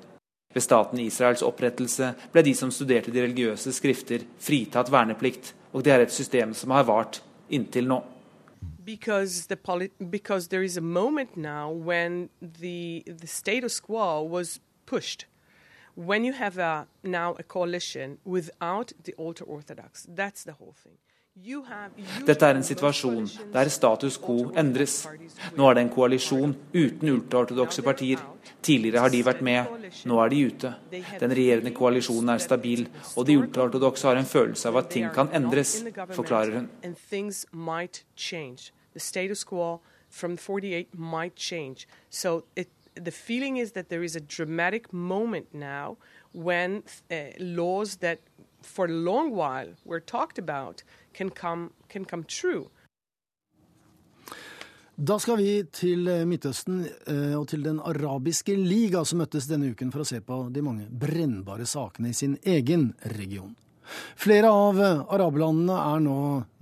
[0.54, 5.92] Ved staten Israels opprettelse ble de som studerte de religiøse skrifter, fritatt verneplikt, og det
[5.92, 7.20] er et system som har vart
[7.52, 8.00] inntil nå.
[8.84, 14.60] Because the poli- because there is a moment now when the the status quo was
[14.86, 15.26] pushed.
[15.96, 20.98] When you have a now a coalition without the ultra orthodox that's the whole thing
[21.42, 25.08] Dette er en situasjon der status quo endres.
[25.58, 28.22] Nå er det en koalisjon uten ultraortodokse partier.
[28.62, 30.74] Tidligere har de vært med, nå er de ute.
[31.24, 35.32] Den regjerende koalisjonen er stabil, og de ultraortodokse har en følelse av at ting kan
[35.34, 35.80] endres,
[36.14, 36.70] forklarer hun.
[40.12, 45.54] from 48 might change so it the feeling is that there is a dramatic moment
[45.54, 45.98] now
[46.34, 48.20] when uh, laws that
[48.62, 52.70] for a long while were talked about can come can come true
[55.02, 59.72] Da skal vi til eh, Midtøsten eh, og til Den arabiske liga, som møttes denne
[59.74, 63.56] uken for å se på de mange brennbare sakene i sin egen region.
[64.20, 66.18] Flere av arablandene araberlandene er nå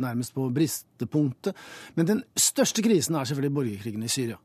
[0.06, 1.58] nærmest på bristepunktet,
[1.98, 4.40] men den største krisen er selvfølgelig borgerkrigen i Syria.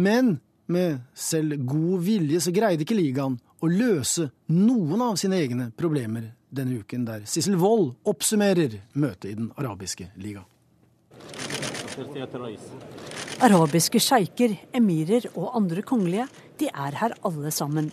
[0.00, 0.38] Men
[0.72, 6.32] med selv god vilje så greide ikke ligaen å løse noen av sine egne problemer
[6.50, 10.44] denne uken, der Sissel Wold oppsummerer møtet i Den arabiske liga.
[13.46, 16.26] Arabiske sjeiker, emirer og andre kongelige,
[16.60, 17.90] de er her alle sammen.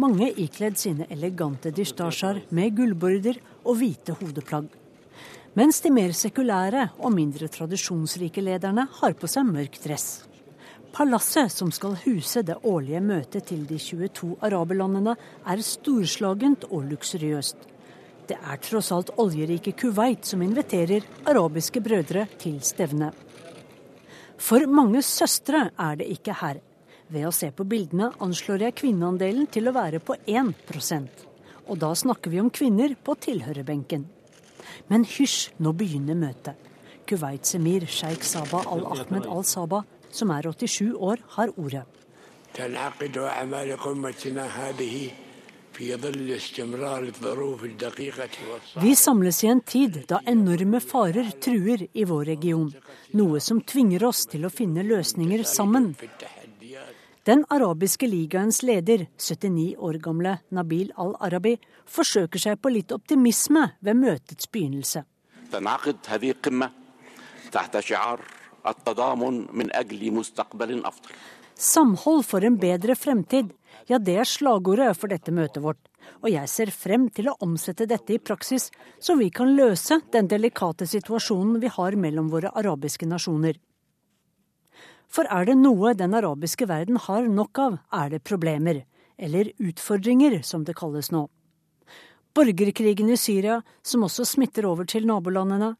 [0.00, 4.68] Mange ikledd sine elegante distasjer med gullborder og hvite hodeplagg.
[5.58, 10.22] Mens de mer sekulære og mindre tradisjonsrike lederne har på seg mørk dress.
[10.94, 17.66] Palasset som skal huse det årlige møtet til de 22 araberlandene, er storslagent og luksuriøst.
[18.30, 23.08] Det er tross alt oljerike Kuwait som inviterer arabiske brødre til stevne.
[24.38, 26.60] For mange søstre er det ikke her.
[27.10, 31.24] Ved å se på bildene anslår jeg kvinneandelen til å være på 1%
[31.66, 34.04] Og da snakker vi om kvinner på tilhørerbenken.
[34.86, 36.54] Men hysj, nå begynner møtet.
[37.10, 39.82] Kuwaits emir sjeik Saba al-Ahmed al-Saba,
[40.14, 41.82] som er 87 år, har ordet.
[48.82, 52.66] Vi samles i en tid da enorme farer truer i vår region,
[53.16, 55.94] noe som tvinger oss til å finne løsninger sammen.
[57.24, 61.54] Den arabiske ligaens leder, 79 år gamle Nabil al-Arabi,
[61.88, 65.04] forsøker seg på litt optimisme ved møtets begynnelse.
[71.60, 73.50] Samhold for en bedre fremtid
[73.90, 75.80] ja det er slagordet for dette møtet vårt.
[76.22, 78.68] Og jeg ser frem til å omsette dette i praksis,
[79.02, 83.58] så vi kan løse den delikate situasjonen vi har mellom våre arabiske nasjoner.
[85.10, 88.84] For er det noe den arabiske verden har nok av, er det problemer.
[89.18, 91.26] Eller utfordringer, som det kalles nå.
[92.34, 95.74] Borgerkrigen i Syria, som også smitter over til nabolandene.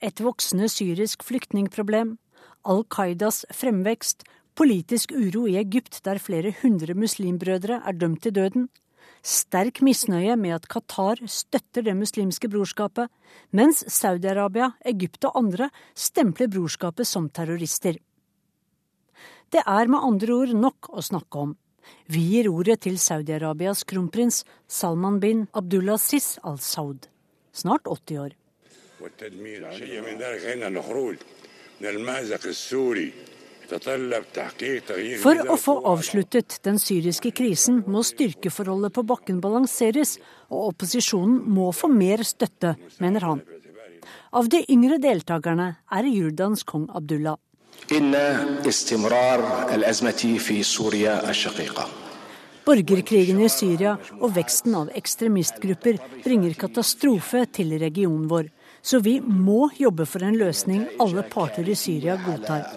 [0.00, 2.16] Et voksende syrisk flyktningproblem.
[2.64, 4.24] Al Qaidas fremvekst.
[4.54, 8.68] Politisk uro i Egypt, der flere hundre muslimbrødre er dømt til døden.
[9.22, 13.10] Sterk misnøye med at Qatar støtter det muslimske brorskapet,
[13.52, 17.98] mens Saudi-Arabia, Egypt og andre stempler brorskapet som terrorister.
[19.52, 21.56] Det er med andre ord nok å snakke om.
[22.06, 27.08] Vi gir ordet til Saudi-Arabias kronprins Salman bin Abdulaziz al-Saud,
[27.52, 28.32] snart 80 år.
[35.20, 40.16] For å få avsluttet den syriske krisen må styrkeforholdet på bakken balanseres,
[40.50, 43.44] og opposisjonen må få mer støtte, mener han.
[44.34, 47.38] Av de yngre deltakerne er Jordans kong Abdullah.
[52.70, 58.50] Borgerkrigen i Syria og veksten av ekstremistgrupper bringer katastrofe til regionen vår.
[58.82, 62.68] Så vi må jobbe for en løsning alle parter i Syria godtar.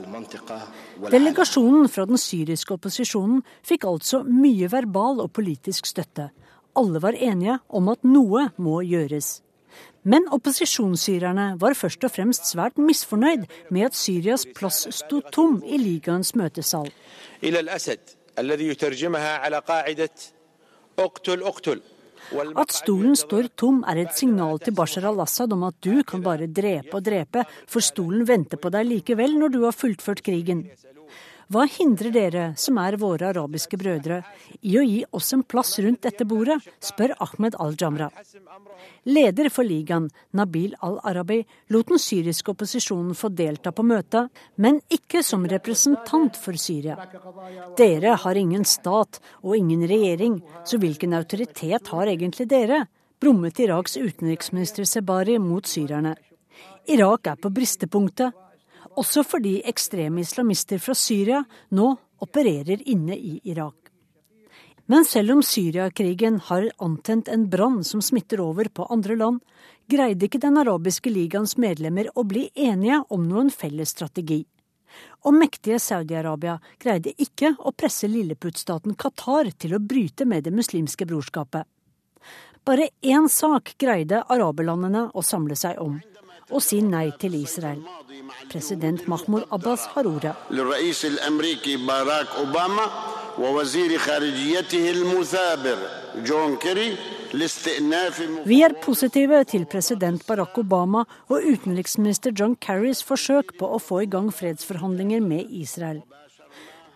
[1.01, 6.29] Delegasjonen fra den syriske opposisjonen fikk altså mye verbal og politisk støtte.
[6.77, 9.39] Alle var enige om at noe må gjøres.
[10.03, 15.79] Men opposisjonssyrerne var først og fremst svært misfornøyd med at Syrias plass sto tom i
[15.79, 16.89] ligaens møtesal.
[22.33, 26.47] At stolen står tom er et signal til Bashar al-Assad om at du kan bare
[26.49, 30.65] drepe og drepe, for stolen venter på deg likevel når du har fullført krigen.
[31.51, 34.21] Hva hindrer dere, som er våre arabiske brødre,
[34.61, 38.09] i å gi oss en plass rundt dette bordet, spør Ahmed al-Jamra.
[39.09, 41.41] Leder for ligaen, Nabil al-Arabi,
[41.75, 46.97] lot den syriske opposisjonen få delta på møtet, men ikke som representant for Syria.
[47.77, 52.85] Dere har ingen stat og ingen regjering, så hvilken autoritet har egentlig dere?
[53.23, 56.17] brummet Iraks utenriksminister Sebari mot syrerne.
[56.91, 58.35] Irak er på bristepunktet,
[58.99, 63.75] også fordi ekstreme islamister fra Syria nå opererer inne i Irak.
[64.85, 69.39] Men selv om Syriakrigen har antent en brann som smitter over på andre land,
[69.87, 74.43] greide ikke Den arabiske ligaens medlemmer å bli enige om noen felles strategi.
[75.25, 81.07] Og mektige Saudi-Arabia greide ikke å presse lilleputtstaten Qatar til å bryte med det muslimske
[81.07, 81.63] brorskapet.
[82.63, 85.97] Bare én sak greide araberlandene å samle seg om
[86.49, 87.81] og si nei til Israel.
[88.51, 90.33] President Mahmoud Abbas har ordet.
[98.45, 104.03] Vi er positive til president Barack Obama og utenriksminister John Kerrys forsøk på å få
[104.03, 106.03] i gang fredsforhandlinger med Israel.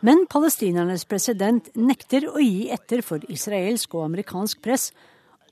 [0.05, 4.91] Men palestinernes president nekter å gi etter for israelsk og amerikansk press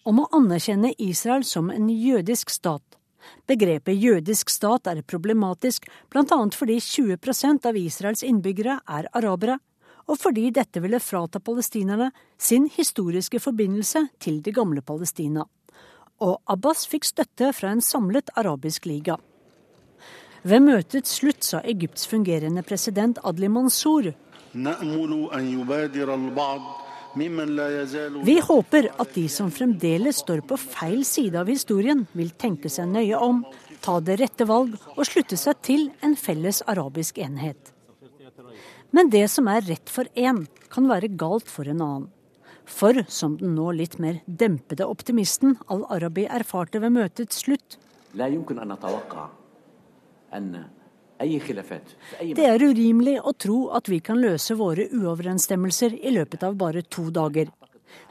[0.05, 2.83] om å anerkjenne Israel som en jødisk stat.
[3.47, 6.39] Begrepet jødisk stat er problematisk bl.a.
[6.55, 9.59] fordi 20% av Israels innbyggere er arabere,
[10.05, 15.45] og fordi dette ville frata palestinerne sin historiske forbindelse til det gamle Palestina.
[16.21, 19.17] Og Abbas fikk støtte fra en samlet arabisk liga.
[20.45, 24.13] Ved møtets slutt sa Egypts fungerende president Adli Mansour
[27.15, 32.89] vi håper at de som fremdeles står på feil side av historien, vil tenke seg
[32.91, 33.43] nøye om,
[33.79, 37.71] ta det rette valg og slutte seg til en felles arabisk enhet.
[38.91, 42.11] Men det som er rett for én, kan være galt for en annen.
[42.65, 47.77] For, som den nå litt mer dempede optimisten al-Arabi erfarte ved møtets slutt,
[51.19, 56.83] det er urimelig å tro at vi kan løse våre uoverensstemmelser i løpet av bare
[56.83, 57.47] to dager.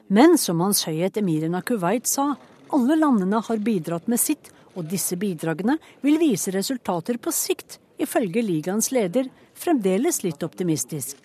[0.09, 2.33] Men som Hans Høyhet emiren av Kuwait sa,
[2.73, 8.43] alle landene har bidratt med sitt, og disse bidragene vil vise resultater på sikt, ifølge
[8.43, 11.21] ligaens leder, fremdeles litt optimistisk.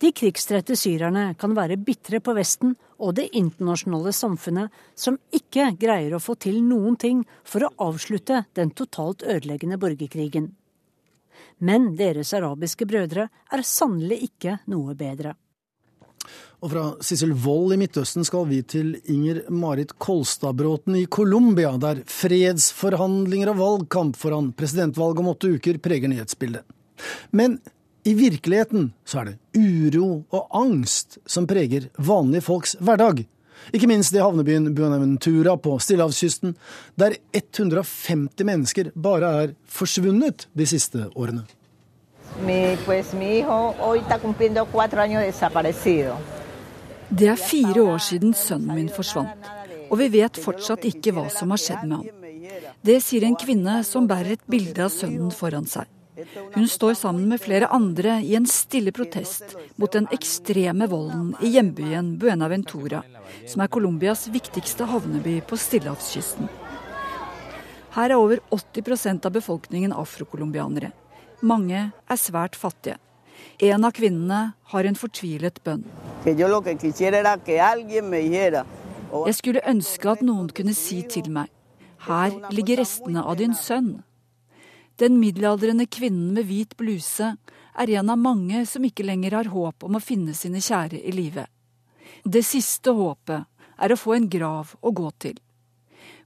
[0.00, 6.16] De krigstrette syrerne kan være bitre på Vesten og det internasjonale samfunnet, som ikke greier
[6.16, 10.52] å få til noen ting for å avslutte den totalt ødeleggende borgerkrigen.
[11.58, 15.36] Men deres arabiske brødre er sannelig ikke noe bedre.
[16.64, 22.00] Og fra Sissel Wold i Midtøsten skal vi til Inger Marit Kolstadbråten i Colombia, der
[22.10, 26.64] fredsforhandlinger og valgkamp foran presidentvalget om åtte uker preger nyhetsbildet.
[27.36, 27.58] Men
[28.06, 33.24] I virkeligheten så er det uro og angst som preger vanlige folks hverdag.
[33.74, 36.54] Ikke minst i havnebyen Buenaventura på Stillehavskysten,
[36.94, 41.42] der 150 mennesker bare er forsvunnet de siste årene.
[47.10, 49.50] Det er fire år siden sønnen min forsvant,
[49.90, 52.06] og vi vet fortsatt ikke hva som har skjedd med ham.
[52.86, 55.90] Det sier en kvinne som bærer et bilde av sønnen foran seg.
[56.54, 61.50] Hun står sammen med flere andre i en stille protest mot den ekstreme volden i
[61.52, 63.02] hjembyen Buenaventura,
[63.44, 66.48] som er Colombias viktigste havneby på stillehavskysten.
[67.96, 70.92] Her er over 80% av befolkningen afrocolombianere.
[71.44, 72.96] Mange er svært fattige.
[73.60, 75.84] En av kvinnene har en fortvilet bønn.
[79.26, 81.52] Jeg skulle ønske at noen kunne si til meg,
[82.08, 84.05] her ligger restene av din sønn.
[84.96, 87.34] Den middelaldrende kvinnen med hvit bluse
[87.76, 91.12] er en av mange som ikke lenger har håp om å finne sine kjære i
[91.12, 91.44] live.
[92.24, 93.44] Det siste håpet
[93.76, 95.36] er å få en grav å gå til.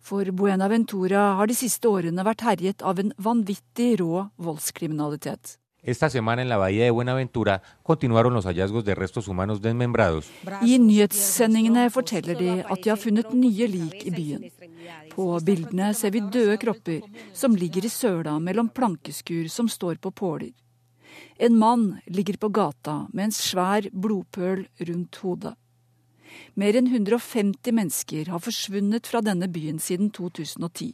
[0.01, 5.57] For Buenaventura har de siste årene vært herjet av en vanvittig rå voldskriminalitet.
[5.83, 10.31] Esta semana en la bahía de Buenaventura continuaron los hallazgos de restos humanos desmembrados.
[10.63, 14.45] I nyhetssendingene forteller de at de har funnet nye lik i byen.
[15.11, 17.03] På bildene ser vi døde kropper
[17.37, 20.53] som ligger i søla mellom plankeskur som står på påler.
[21.37, 25.55] En mann ligger på gata med en svær blodpøl rundt hodet.
[26.55, 30.93] Mer enn 150 mennesker har forsvunnet fra denne byen siden 2010.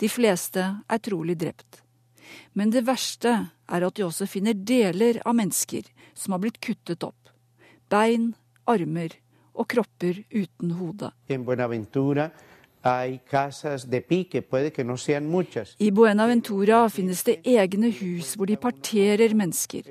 [0.00, 1.82] De fleste er trolig drept.
[2.56, 3.32] Men det verste
[3.68, 7.28] er at de også finner deler av mennesker som har blitt kuttet opp.
[7.92, 8.32] Bein,
[8.64, 9.12] armer
[9.52, 11.12] og kropper uten hode.
[15.78, 19.86] I Buenaventura finnes det egne hus hvor de parterer mennesker.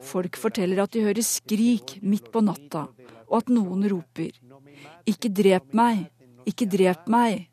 [0.00, 2.86] Folk forteller at de hører skrik midt på natta,
[3.28, 4.32] og at noen roper
[5.04, 6.08] 'Ikke drep meg!
[6.48, 7.48] Ikke drep meg!'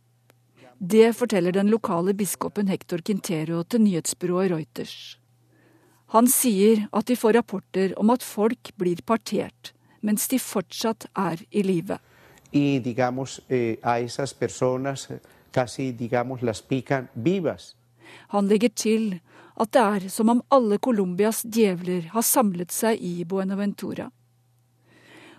[0.80, 5.18] Det forteller den lokale biskopen Hector Quintero til nyhetsbyrået Reuters.
[6.16, 11.44] Han sier at de får rapporter om at folk blir partert, mens de fortsatt er
[11.52, 11.98] i live.
[12.54, 12.84] Eh,
[18.28, 19.20] Han legger til
[19.60, 24.12] at det er som om alle Colombias djevler har samlet seg i Buenaventura.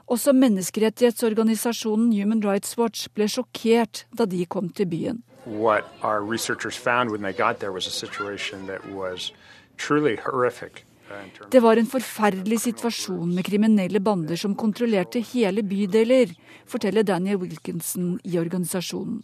[0.06, 6.76] Også menneskerettighetsorganisasjonen Human Rights Watch ble sjokkert da de kom til byen what our researchers
[6.76, 9.32] found when they got there was a situation that was
[9.76, 10.84] truly horrific.
[11.50, 16.34] Det var en forferdelig situasjon med kriminelle bander som kontrollerte hele bydeler,
[16.68, 19.22] forteller Daniel Wilkinson i organisasjonen.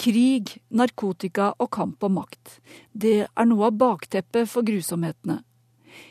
[0.00, 2.58] Krig, narkotika og kamp om makt.
[2.92, 5.40] Det er noe av bakteppet for grusomhetene.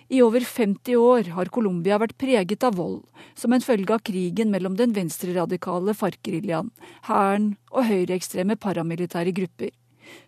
[0.08, 3.02] I over 50 år har Colombia vært preget av vold,
[3.36, 6.72] som en følge av krigen mellom den venstreradikale FARC-geriljaen,
[7.10, 9.74] hæren og høyreekstreme paramilitære grupper,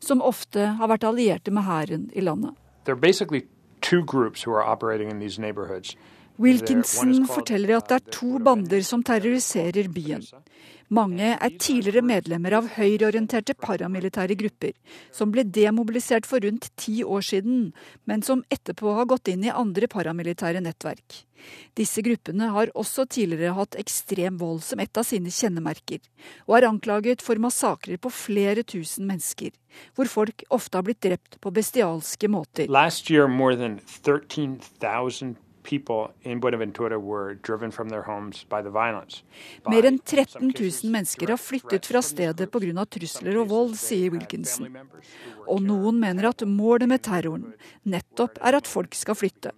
[0.03, 2.55] som ofte har vært allierte med hæren i landet.
[6.39, 10.23] Wilkinson forteller at det er to bander som terroriserer byen.
[10.93, 14.75] Mange er tidligere medlemmer av høyreorienterte paramilitære grupper,
[15.09, 17.71] som ble demobilisert for rundt ti år siden,
[18.05, 21.23] men som etterpå har gått inn i andre paramilitære nettverk.
[21.77, 26.01] Disse gruppene har også tidligere hatt ekstrem vold som et av sine kjennemerker,
[26.45, 29.53] og er anklaget for massakrer på flere tusen mennesker,
[29.97, 32.69] hvor folk ofte har blitt drept på bestialske måter.
[32.69, 34.61] Last year, more than 13,
[39.71, 42.86] Mer enn 13 000 mennesker har flyttet fra stedet pga.
[42.86, 44.69] trusler og vold, sier Wilkinson.
[45.47, 49.54] Og noen mener at målet med terroren nettopp er at folk skal flytte.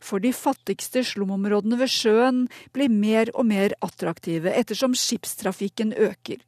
[0.00, 6.42] For de fattigste slumområdene ved sjøen blir mer og mer attraktive ettersom skipstrafikken øker.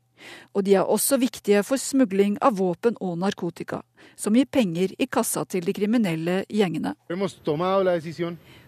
[0.57, 3.83] Og de er også viktige for smugling av våpen og narkotika,
[4.16, 6.95] som gir penger i kassa til de kriminelle gjengene.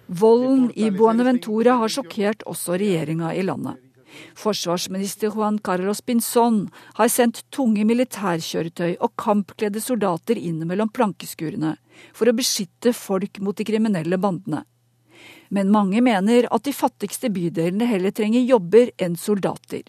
[0.08, 3.76] Volden i Buenaventura har sjokkert også regjeringa i landet.
[4.40, 6.62] Forsvarsminister Juan Carlos Pinzón
[6.96, 11.74] har sendt tunge militærkjøretøy og kampkledde soldater inn mellom plankeskurene
[12.16, 14.62] for å beskytte folk mot de kriminelle bandene.
[15.52, 19.84] Men mange mener at de fattigste bydelene heller trenger jobber enn soldater.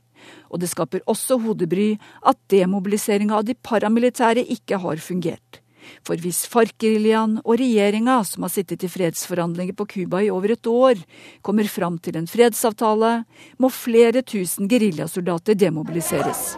[0.51, 1.93] Og det skaper også hodebry
[2.27, 5.63] at demobiliseringa av de paramilitære ikke har fungert.
[6.05, 10.69] For hvis FARC-geriljaen og regjeringa, som har sittet i fredsforhandlinger på Cuba i over et
[10.69, 11.01] år,
[11.45, 13.23] kommer fram til en fredsavtale,
[13.57, 16.53] må flere tusen geriljasoldater demobiliseres.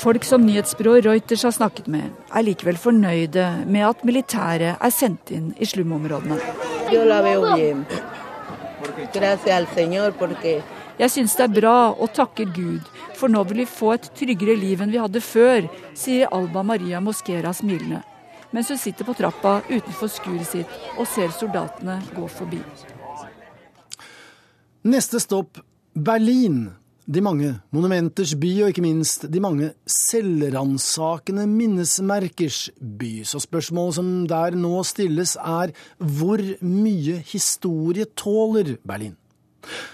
[0.00, 5.32] Folk som nyhetsbyrået Reuters har snakket med, er likevel fornøyde med at militæret er sendt
[5.34, 6.38] inn i slumområdene.
[11.00, 14.52] Jeg syns det er bra og takker Gud, for nå vil vi få et tryggere
[14.60, 15.64] liv enn vi hadde før,
[15.96, 18.02] sier Alba Maria Mosquera smilende,
[18.52, 22.60] mens hun sitter på trappa utenfor skuret sitt og ser soldatene gå forbi.
[24.92, 25.62] Neste stopp
[25.96, 26.66] Berlin
[27.10, 33.24] de mange monumenters by, og ikke minst de mange selvransakende minnesmerkers by.
[33.26, 39.16] Så spørsmålet som der nå stilles, er hvor mye historie tåler Berlin?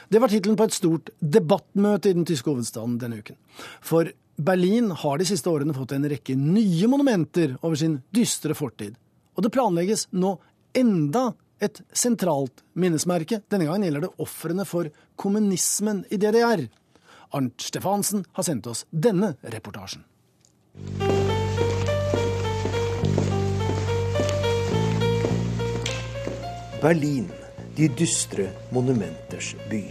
[0.09, 3.39] Det var tittelen på et stort debattmøte i den tyske hovedstaden denne uken.
[3.85, 8.97] For Berlin har de siste årene fått en rekke nye monumenter over sin dystre fortid.
[9.37, 10.37] Og det planlegges nå
[10.77, 11.31] enda
[11.62, 13.41] et sentralt minnesmerke.
[13.49, 16.66] Denne gangen gjelder det ofrene for kommunismen i DDR.
[17.37, 20.05] Arnt Stefansen har sendt oss denne reportasjen.
[26.83, 27.31] Berlin,
[27.77, 29.85] de dystre monumenters by.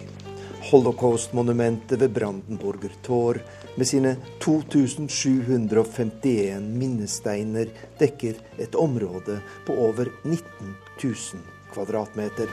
[0.71, 3.41] Holocaust-monumentet ved Brandenburger Tor
[3.75, 7.67] med sine 2751 minnesteiner
[7.99, 10.43] dekker et område på over 19
[11.03, 11.15] 000
[11.73, 12.47] kvadratmeter.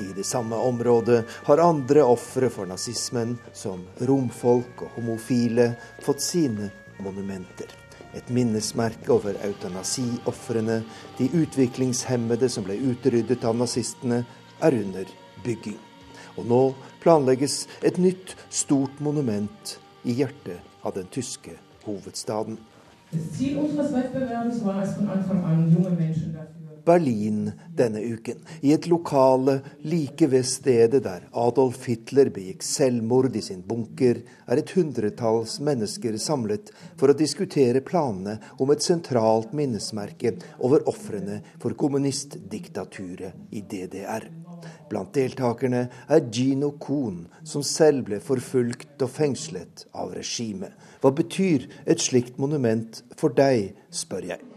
[0.00, 6.70] I det samme området har andre ofre for nazismen, som romfolk og homofile, fått sine
[6.98, 7.81] monumenter.
[8.14, 10.82] Et minnesmerke over eutanasiofrene,
[11.18, 14.24] de utviklingshemmede som ble utryddet av nazistene,
[14.62, 15.08] er under
[15.44, 15.78] bygging.
[16.36, 16.60] Og nå
[17.02, 21.56] planlegges et nytt, stort monument i hjertet av den tyske
[21.86, 22.58] hovedstaden.
[23.12, 23.40] Das
[26.84, 33.42] Berlin denne uken, i et lokale like ved stedet der Adolf Hitler begikk selvmord i
[33.44, 40.36] sin bunker, er et hundretalls mennesker samlet for å diskutere planene om et sentralt minnesmerke
[40.58, 44.28] over ofrene for kommunistdiktaturet i DDR.
[44.90, 50.76] Blant deltakerne er Gino Kohn, som selv ble forfulgt og fengslet av regimet.
[51.02, 54.51] Hva betyr et slikt monument for deg, spør jeg.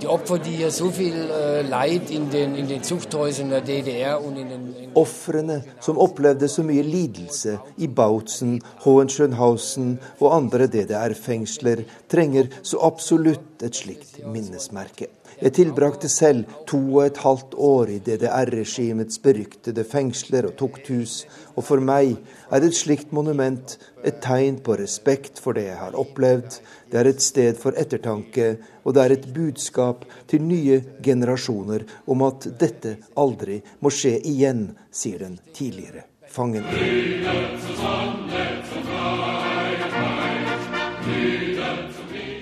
[0.00, 4.24] Die Opfer, die hier so viel äh, Leid in den, in den Zuchthäusern der DDR
[4.24, 11.84] und in den in som opplevde så mye lidelse i Bautzen, Hohenschönhausen og andre DDR-fengsler,
[12.08, 15.10] trenger så absolutt et slikt minnesmerke.
[15.40, 21.22] Jeg tilbrakte selv to og et halvt år i DDR-regimets beryktede fengsler og tukthus,
[21.60, 22.14] og for meg
[22.48, 23.74] er et slikt monument
[24.06, 26.56] et tegn på respekt for det jeg har opplevd,
[26.88, 32.24] det er et sted for ettertanke, og det er et budskap til nye generasjoner om
[32.24, 36.64] at dette aldri må skje igjen, sier den tidligere fangen.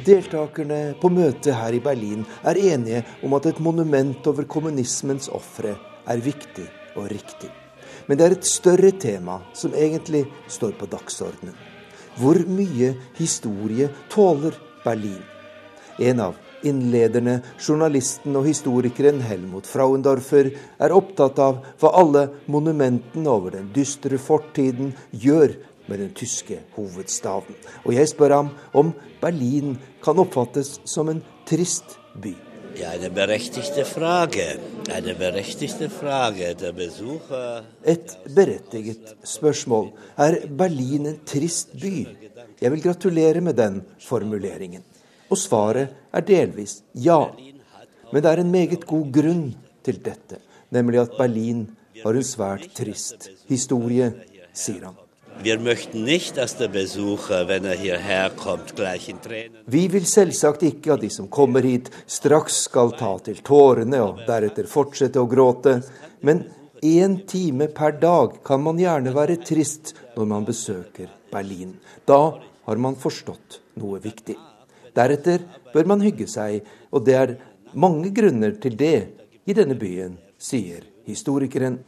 [0.08, 5.74] Deltakerne på møtet her i Berlin er enige om at et monument over kommunismens ofre
[6.08, 7.50] er viktig og riktig.
[8.08, 11.56] Men det er et større tema som egentlig står på dagsordenen.
[12.18, 15.20] Hvor mye historie tåler Berlin?
[15.98, 20.50] En av innlederne, journalisten og historikeren Helmut Frauendorfer,
[20.80, 25.54] er opptatt av hva alle monumentene over den dystre fortiden gjør
[25.88, 27.54] med den tyske hovedstaden.
[27.86, 28.92] Og jeg spør ham om
[29.22, 32.34] Berlin kan oppfattes som en trist by.
[32.78, 34.60] Ja, eine berechtigte Frage.
[34.94, 36.54] Eine berechtigte Frage.
[36.54, 39.90] Der Besucher Et berettiget spørsmål.
[40.16, 42.06] Er Berlin en trist by?
[42.60, 44.84] Jeg vil gratulere med den formuleringen.
[45.28, 47.18] Og svaret er delvis ja.
[48.12, 50.38] Men det er en meget god grunn til dette,
[50.70, 51.66] nemlig at Berlin
[52.04, 54.12] har en svært trist historie,
[54.54, 55.07] sier han.
[55.42, 60.06] Wir möchten nicht, dass der Besucher, wenn er hierher kommt, gleich in Tränen Vi vil
[60.06, 65.22] selvsagt ikke at de som kommer hit, straks skal ta til tårene og deretter fortsette
[65.22, 65.76] å gråte.
[66.26, 66.42] Men
[66.82, 71.76] én time per dag kan man gjerne være trist når man besøker Berlin.
[72.04, 72.34] Da
[72.66, 74.34] har man forstått noe viktig.
[74.98, 77.36] Deretter bør man hygge seg, og det er
[77.78, 78.98] mange grunner til det
[79.46, 81.78] i denne byen, sier historikeren.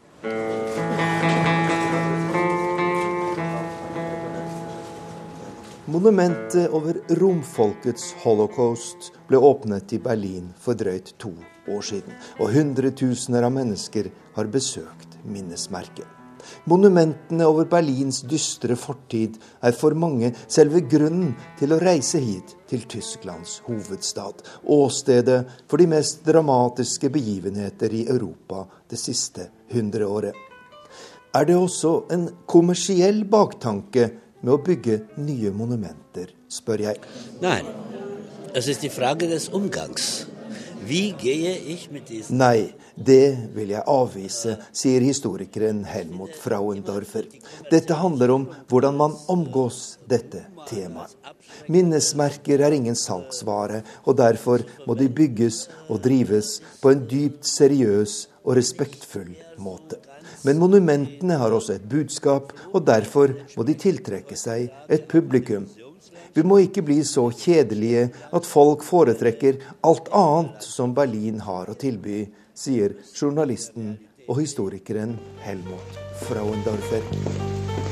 [5.91, 11.33] Monumentet over romfolkets holocaust ble åpnet i Berlin for drøyt to
[11.67, 16.07] år siden, og hundretusener av mennesker har besøkt minnesmerket.
[16.71, 22.87] Monumentene over Berlins dystre fortid er for mange selve grunnen til å reise hit til
[22.87, 30.39] Tysklands hovedstad, åstedet for de mest dramatiske begivenheter i Europa det siste hundreåret.
[31.35, 37.01] Er det også en kommersiell baktanke med å bygge nye monumenter, spør jeg.
[37.43, 37.61] Nei,
[38.51, 40.11] det er Frage des Umgangs.
[42.31, 47.29] Nei, det vil jeg avvise, sier historikeren Helmut Frauendorfer.
[47.71, 51.15] Dette handler om hvordan man omgås dette temaet.
[51.71, 58.23] Minnesmerker er ingen salgsvare, og derfor må de bygges og drives på en dypt seriøs
[58.43, 60.01] og respektfull måte.
[60.47, 65.67] Men monumentene har også et budskap, og derfor må de tiltrekke seg et publikum.
[66.35, 71.79] Vi må ikke bli så kjedelige at folk foretrekker alt annet som Berlin har å
[71.79, 72.23] tilby,
[72.55, 73.97] sier journalisten
[74.29, 77.90] og historikeren Helmut Frauendorfer.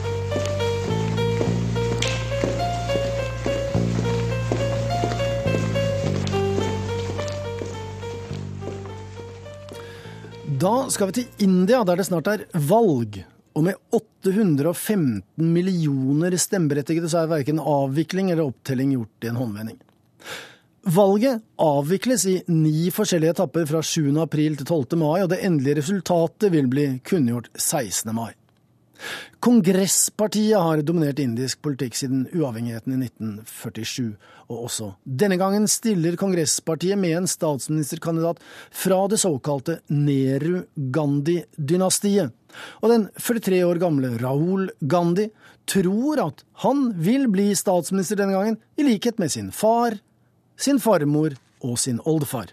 [10.59, 13.21] Da skal vi til India, der det snart er valg.
[13.55, 19.77] Og med 815 millioner stemmeberettigede så er verken avvikling eller opptelling gjort i en håndvending.
[20.89, 24.09] Valget avvikles i ni forskjellige etapper fra 7.
[24.23, 24.99] april til 12.
[24.99, 28.15] mai, og det endelige resultatet vil bli kunngjort 16.
[28.17, 28.33] mai.
[29.45, 34.17] Kongresspartiet har dominert indisk politikk siden uavhengigheten i 1947,
[34.49, 38.39] og også denne gangen stiller Kongresspartiet med en statsministerkandidat
[38.75, 42.33] fra det såkalte Nehru-Gandhi-dynastiet.
[42.83, 45.29] Og den 43 år gamle Rahul Gandhi
[45.69, 49.99] tror at han vil bli statsminister denne gangen, i likhet med sin far,
[50.57, 52.47] sin farmor og sin oldefar.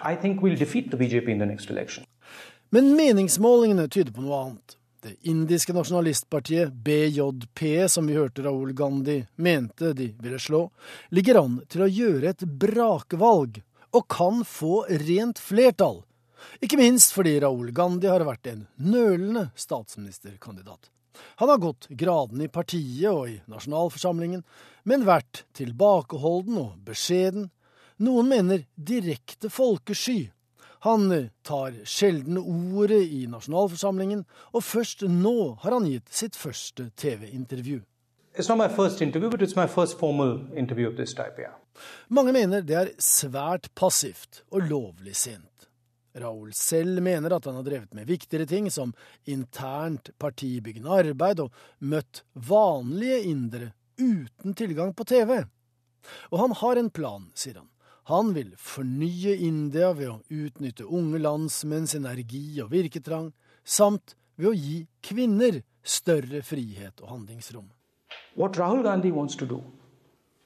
[0.00, 0.56] We'll
[2.70, 4.76] Men meningsmålingene tyder på noe annet.
[5.02, 10.66] Det indiske nasjonalistpartiet BJP, som vi hørte Raoul Gandhi mente de ville slå,
[11.08, 13.62] ligger an til å gjøre et brakvalg,
[13.96, 16.02] og kan få rent flertall.
[16.60, 20.90] Ikke minst fordi Raoul Gandhi har vært en nølende statsministerkandidat.
[21.40, 24.44] Han har gått graden i partiet og i nasjonalforsamlingen,
[24.84, 27.48] men vært tilbakeholden og beskjeden.
[28.04, 30.26] Noen mener direkte folkesky
[30.86, 31.10] han
[31.44, 34.24] tar sjelden ordet i nasjonalforsamlingen,
[34.56, 37.82] og først nå har han gitt sitt første TV-intervju.
[42.08, 45.46] Mange mener det er svært passivt og lovlig sent.
[46.20, 48.94] Raoul selv mener at han har drevet med viktigere ting, som
[49.30, 55.42] internt partibyggende arbeid, og møtt vanlige indere uten tilgang på TV.
[56.32, 57.68] Og han har en plan, sier han.
[58.10, 63.28] Han vil fornye India ved å utnytte unge landsmenns energi og virketrang,
[63.62, 67.68] samt ved å gi kvinner større frihet og handlingsrom.
[68.34, 69.60] What Rahul Gandhi wants to do,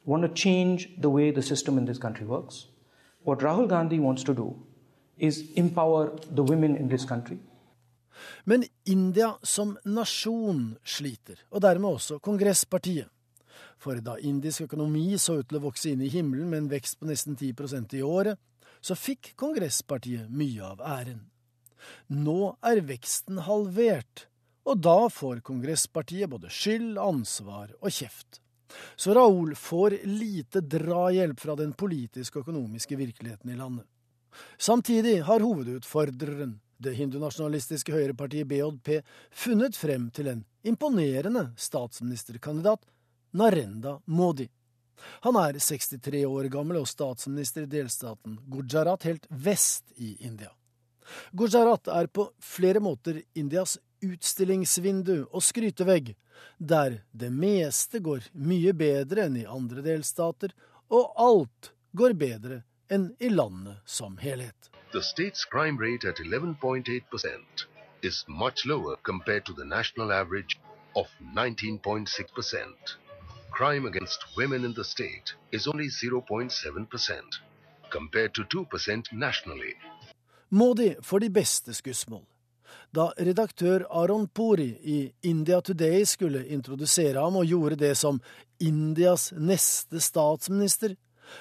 [0.04, 2.66] want to change the way the system in this country works.
[3.24, 4.50] What Rahul Gandhi wants to do
[5.16, 7.38] is empower the women in this country.
[8.44, 13.08] Men India som nasjon sliter, og dermed også Kongresspartiet.
[13.84, 16.96] For da indisk økonomi så ut til å vokse inn i himmelen med en vekst
[17.00, 18.40] på nesten 10% i året,
[18.80, 21.20] så fikk Kongresspartiet mye av æren.
[22.08, 24.26] Nå er veksten halvert,
[24.64, 28.40] og da får Kongresspartiet både skyld, ansvar og kjeft.
[28.96, 33.84] Så Raoul får lite drahjelp fra den politiske og økonomiske virkeligheten i landet.
[34.56, 42.82] Samtidig har hovedutfordreren, det hindunasjonalistiske høyrepartiet BJP, funnet frem til en imponerende statsministerkandidat
[43.34, 44.48] Narendra Modi.
[45.26, 50.52] Han er 63 år gammel og statsminister i delstaten Gujarat, helt vest i India.
[51.32, 56.14] Gujarat er på flere måter Indias utstillingsvindu og skrytevegg,
[56.58, 60.54] der det meste går mye bedre enn i andre delstater,
[60.94, 62.62] og alt går bedre
[62.92, 64.70] enn i landet som helhet.
[64.92, 67.66] The state's crime rate at 11.8%
[68.02, 70.60] is much lower compared to the national average
[70.94, 73.00] of 19.6%
[73.54, 77.40] crime against women in the state is only 0.7%,
[77.90, 79.74] compared to 2% nationally.
[80.48, 82.24] Modi får de beste skussmål.
[82.90, 88.20] Da redaktør Aron Puri i India Today skulle introdusere ham og gjorde det som
[88.60, 90.96] Indias neste statsminister,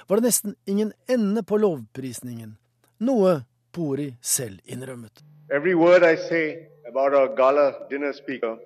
[0.07, 2.57] var det nesten ingen ende på lovprisningen,
[2.99, 3.43] noe
[3.73, 5.23] Puri selv innrømmet.
[5.49, 8.57] Every word I say about our gala dinner speaker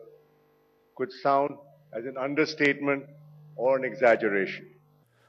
[0.97, 1.57] could sound
[1.91, 3.03] as an understatement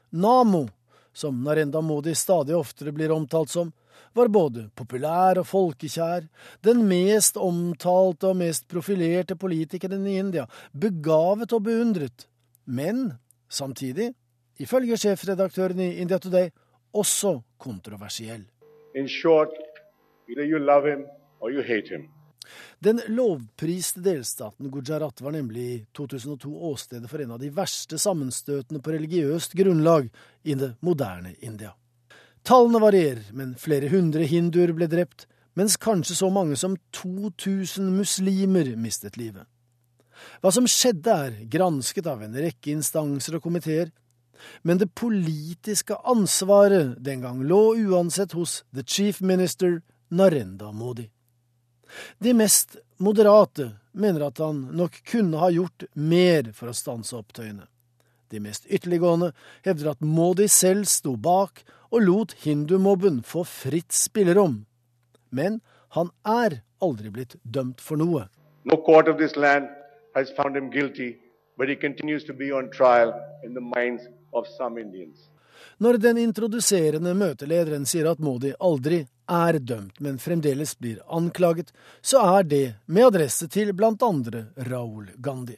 [0.09, 0.67] Namo,
[1.13, 3.71] som Narenda Modi stadig oftere blir omtalt som,
[4.13, 6.25] var både populær og folkekjær,
[6.65, 12.27] den mest omtalte og mest profilerte politikeren i India, begavet og beundret,
[12.65, 13.11] men
[13.49, 14.11] samtidig,
[14.59, 16.49] ifølge sjefredaktøren i India Today,
[16.93, 18.45] også kontroversiell.
[18.95, 19.53] In short,
[20.27, 21.05] either you love him
[21.39, 22.09] or you hate him.
[22.79, 28.81] Den lovpriste delstaten Gujarat var nemlig i 2002 åstedet for en av de verste sammenstøtene
[28.83, 30.09] på religiøst grunnlag
[30.43, 31.73] i det moderne India.
[32.43, 35.27] Tallene varierer, men flere hundre hinduer ble drept,
[35.59, 39.43] mens kanskje så mange som 2000 muslimer mistet livet.
[40.39, 43.91] Hva som skjedde er gransket av en rekke instanser og komiteer,
[44.63, 51.09] men det politiske ansvaret den gang lå uansett hos the chief minister Narenda Modi.
[52.17, 57.67] De mest moderate mener at han nok kunne ha gjort mer for å stanse opptøyene.
[58.29, 59.31] De mest ytterliggående
[59.65, 64.65] hevder at Modi selv sto bak og lot hindumobben få fritt spillerom.
[65.29, 65.61] Men
[65.97, 68.27] han er aldri blitt dømt for noe.
[68.63, 69.69] No court of this land
[70.15, 71.17] has found him guilty,
[71.57, 73.13] but he continues to be on trial
[73.43, 75.29] in the minds of some Indians.
[75.77, 81.71] Når den introduserende møtelederen sier at Modi aldri er dømt, men fremdeles blir anklaget,
[82.01, 85.57] så er det med adresse til blant andre Raoul Gandhi.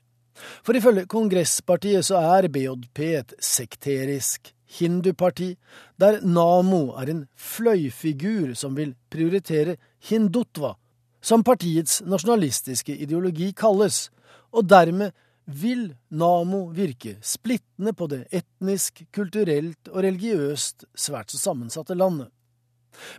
[0.65, 5.55] For ifølge Kongresspartiet så er BJP et sekterisk hinduparti,
[5.99, 9.77] der Namo er en fløyfigur som vil prioritere
[10.09, 10.75] hindutva,
[11.21, 14.09] som partiets nasjonalistiske ideologi kalles,
[14.51, 15.11] og dermed
[15.45, 22.31] vil Namo virke splittende på det etnisk, kulturelt og religiøst svært så sammensatte landet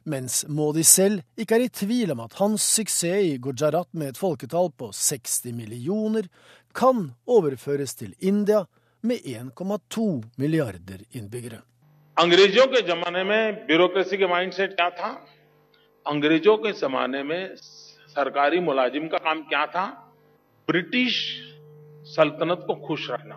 [0.05, 4.17] Mens Modi selv ikke er i tvil om at hans suksess i Gujarat med et
[4.17, 6.27] folketall på 60 millioner
[6.75, 8.63] kan overføres til India
[9.03, 11.61] med 1,2 milliarder innbyggere.
[12.17, 15.09] अंग्रेजों के जमाने में ब्यूरोक्रेसी के माइंडसेट क्या था
[16.05, 17.55] अंग्रेजों के जमाने में
[18.15, 19.85] सरकारी मुलाजिम का काम क्या था
[20.67, 21.15] ब्रिटिश
[22.15, 23.35] सल्तनत को खुश रखना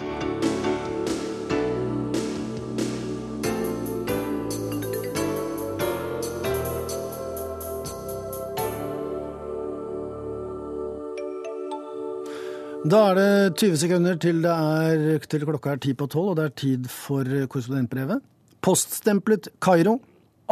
[12.85, 16.35] Da er det 20 sekunder til, det er, til klokka er ti på tolv, og
[16.37, 18.21] det er tid for korrespondentbrevet.
[18.61, 19.95] Poststemplet Kairo.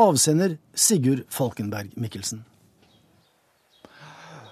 [0.01, 2.41] Avsender Sigurd Falkenberg Mikkelsen.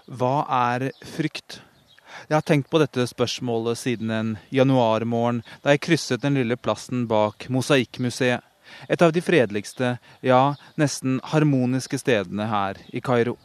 [0.05, 1.57] Hva er frykt?
[2.29, 7.07] Jeg har tenkt på dette spørsmålet siden en januarmorgen da jeg krysset den lille plassen
[7.09, 8.45] bak Mosaikkmuseet.
[8.93, 13.39] Et av de fredeligste, ja, nesten harmoniske stedene her i Kairo.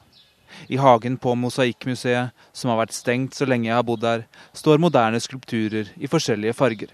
[0.69, 4.25] I hagen på Mosaikkmuseet, som har vært stengt så lenge jeg har bodd der,
[4.57, 6.91] står moderne skulpturer i forskjellige farger.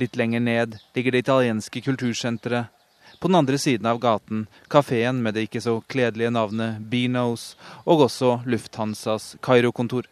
[0.00, 2.72] Litt lenger ned ligger det italienske kultursenteret.
[3.20, 8.08] På den andre siden av gaten kafeen med det ikke så kledelige navnet Beanos, og
[8.08, 10.04] også Lufthansas Kairo-kontor.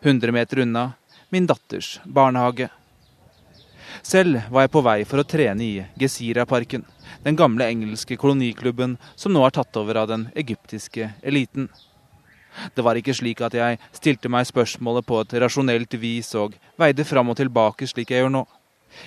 [0.00, 0.92] 100 meter unna
[1.30, 2.68] min datters barnehage.
[4.02, 6.84] Selv var jeg på vei for å trene i Gezira-parken,
[7.24, 11.68] den gamle engelske koloniklubben som nå er tatt over av den egyptiske eliten.
[12.74, 17.06] Det var ikke slik at jeg stilte meg spørsmålet på et rasjonelt vis og veide
[17.08, 18.44] fram og tilbake slik jeg gjør nå.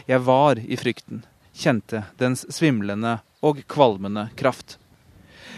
[0.08, 1.24] Jeg var i frykten,
[1.54, 4.78] kjente dens svimlende og kvalmende kraft.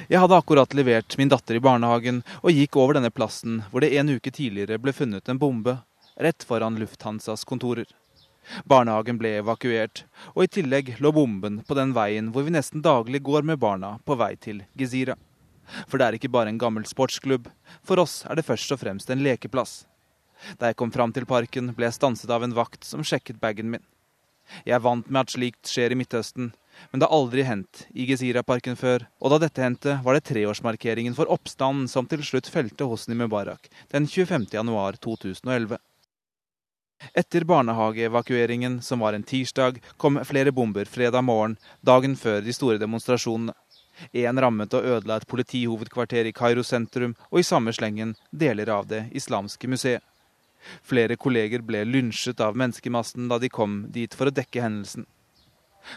[0.10, 3.94] Jeg hadde akkurat levert min datter i barnehagen og gikk over denne plassen hvor det
[3.98, 5.78] en uke tidligere ble funnet en bombe,
[6.22, 7.88] rett foran Lufthansas kontorer.
[8.70, 10.04] Barnehagen ble evakuert,
[10.36, 13.96] og i tillegg lå bomben på den veien hvor vi nesten daglig går med barna
[14.06, 15.18] på vei til Gezira.
[15.88, 17.50] For det er ikke bare en gammel sportsklubb,
[17.86, 19.84] for oss er det først og fremst en lekeplass.
[20.60, 23.72] Da jeg kom fram til parken, ble jeg stanset av en vakt som sjekket bagen
[23.72, 23.84] min.
[24.66, 26.52] Jeg er vant med at slikt skjer i Midtøsten,
[26.92, 31.16] men det har aldri hendt i Gezira-parken før, og da dette hendte, var det treårsmarkeringen
[31.18, 34.52] for oppstanden som til slutt felte Hosni Mubarak den 25.
[34.54, 35.80] januar 2011.
[37.14, 42.80] Etter barnehageevakueringen, som var en tirsdag, kom flere bomber fredag morgen, dagen før de store
[42.82, 43.54] demonstrasjonene.
[44.14, 48.88] Én rammet og ødela et politihovedkvarter i Kairo sentrum, og i samme slengen deler av
[48.88, 50.04] Det islamske museet.
[50.82, 55.06] Flere kolleger ble lynsjet av menneskemassen da de kom dit for å dekke hendelsen.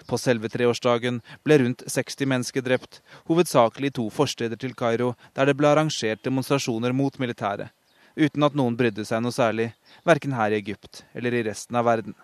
[0.05, 5.49] På selve treårsdagen ble rundt 60 mennesker drept, hovedsakelig i to forsteder til Kairo, der
[5.49, 7.73] det ble arrangert demonstrasjoner mot militæret,
[8.13, 9.71] uten at noen brydde seg noe særlig,
[10.05, 12.17] verken her i Egypt eller i resten av verden.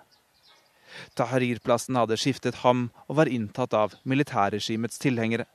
[1.18, 5.48] Tahrir-plassen hadde skiftet ham og var inntatt av militærregimets tilhengere.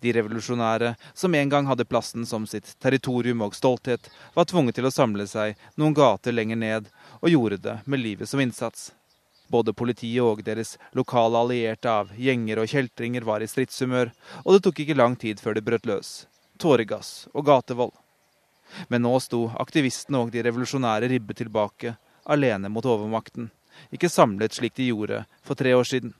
[0.00, 4.88] De revolusjonære, som en gang hadde plassen som sitt territorium og stolthet, var tvunget til
[4.88, 8.90] å samle seg noen gater lenger ned, og gjorde det med livet som innsats.
[9.52, 14.12] Både politiet og deres lokale allierte av gjenger og kjeltringer var i stridshumør,
[14.44, 16.12] og det tok ikke lang tid før det brøt løs.
[16.62, 17.92] Tåregass og gatevold.
[18.88, 23.50] Men nå sto aktivistene og de revolusjonære ribbet tilbake, alene mot overmakten,
[23.92, 26.14] ikke samlet slik de gjorde for tre år siden.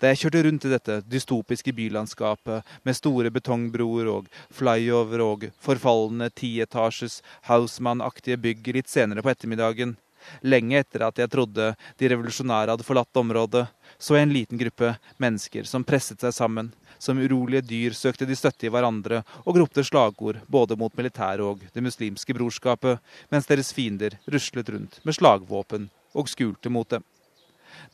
[0.00, 6.30] Da jeg kjørte rundt i dette dystopiske bylandskapet med store betongbroer og flyover og forfalne
[6.32, 7.18] tietasjes
[7.50, 9.98] Hausmann-aktige bygg litt senere på ettermiddagen,
[10.40, 13.66] lenge etter at jeg trodde de revolusjonære hadde forlatt området,
[14.00, 18.40] så jeg en liten gruppe mennesker som presset seg sammen, som urolige dyr søkte de
[18.40, 23.76] støtte i hverandre og ropte slagord både mot militæret og det muslimske brorskapet, mens deres
[23.76, 27.04] fiender ruslet rundt med slagvåpen og skulte mot dem.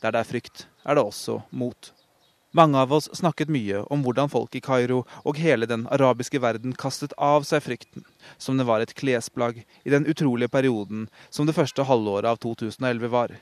[0.01, 1.91] Der det er frykt, er det også mot.
[2.57, 6.73] Mange av oss snakket mye om hvordan folk i Kairo og hele den arabiske verden
[6.73, 8.05] kastet av seg frykten,
[8.37, 13.11] som det var et klesplagg i den utrolige perioden som det første halvåret av 2011
[13.13, 13.35] var.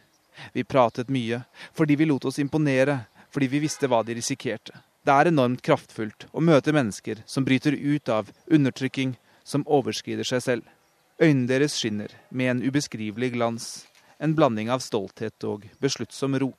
[0.53, 1.43] Vi pratet mye
[1.77, 4.73] fordi vi lot oss imponere, fordi vi visste hva de risikerte.
[5.05, 9.13] Det er enormt kraftfullt å møte mennesker som bryter ut av undertrykking,
[9.45, 10.63] som overskrider seg selv.
[11.21, 13.85] Øynene deres skinner med en ubeskrivelig glans,
[14.17, 16.53] en blanding av stolthet og besluttsom ro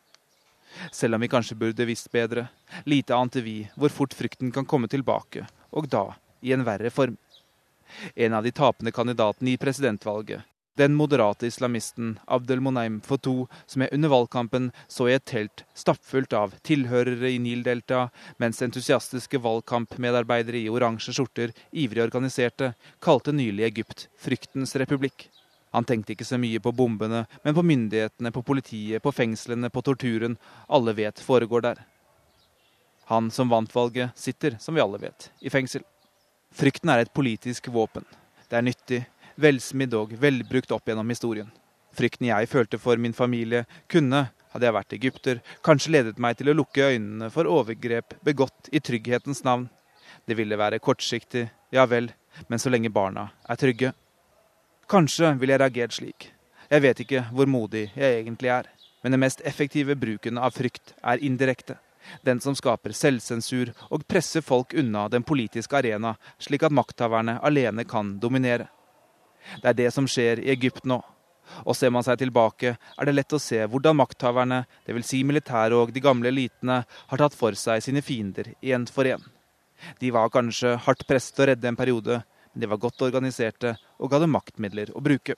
[0.92, 2.48] selv om vi kanskje burde visst bedre.
[2.84, 7.16] Lite ante vi hvor fort frykten kan komme tilbake, og da i en verre form.
[8.14, 10.42] En av de tapende kandidatene i presidentvalget,
[10.76, 16.36] den moderate islamisten Abdel Monaim Fotou, som jeg under valgkampen så i et telt stappfullt
[16.36, 24.09] av tilhørere i Nildelta, mens entusiastiske valgkampmedarbeidere i oransje skjorter ivrig organiserte, kalte nylig Egypt
[24.20, 25.30] fryktens republikk.
[25.76, 29.82] Han tenkte ikke så mye på bombene, men på myndighetene, på politiet, på fengslene, på
[29.84, 30.38] torturen.
[30.72, 31.82] Alle vet foregår der.
[33.12, 35.84] Han som vant valget, sitter, som vi alle vet, i fengsel.
[36.56, 38.06] Frykten er et politisk våpen.
[38.48, 39.02] Det er nyttig,
[39.36, 41.52] velsmidd og velbrukt opp gjennom historien.
[41.96, 46.54] Frykten jeg følte for min familie, kunne, hadde jeg vært egypter, kanskje ledet meg til
[46.54, 49.68] å lukke øynene for overgrep begått i trygghetens navn.
[50.24, 52.08] Det ville være kortsiktig, ja vel,
[52.48, 53.92] men så lenge barna er trygge.
[54.87, 56.28] Kanskje ville jeg reagert slik.
[56.70, 58.68] Jeg vet ikke hvor modig jeg egentlig er.
[59.03, 61.74] Men den mest effektive bruken av frykt er indirekte.
[62.22, 67.82] Den som skaper selvsensur og presser folk unna den politiske arena, slik at makthaverne alene
[67.84, 68.68] kan dominere.
[69.59, 71.01] Det er det som skjer i Egypt nå.
[71.66, 75.11] Og ser man seg tilbake, er det lett å se hvordan makthaverne, dvs.
[75.11, 79.22] Si militæret og de gamle elitene, har tatt for seg sine fiender én for én.
[79.99, 82.22] De var kanskje hardt presset å redde en periode,
[82.57, 85.36] de var godt organiserte og hadde maktmidler å bruke.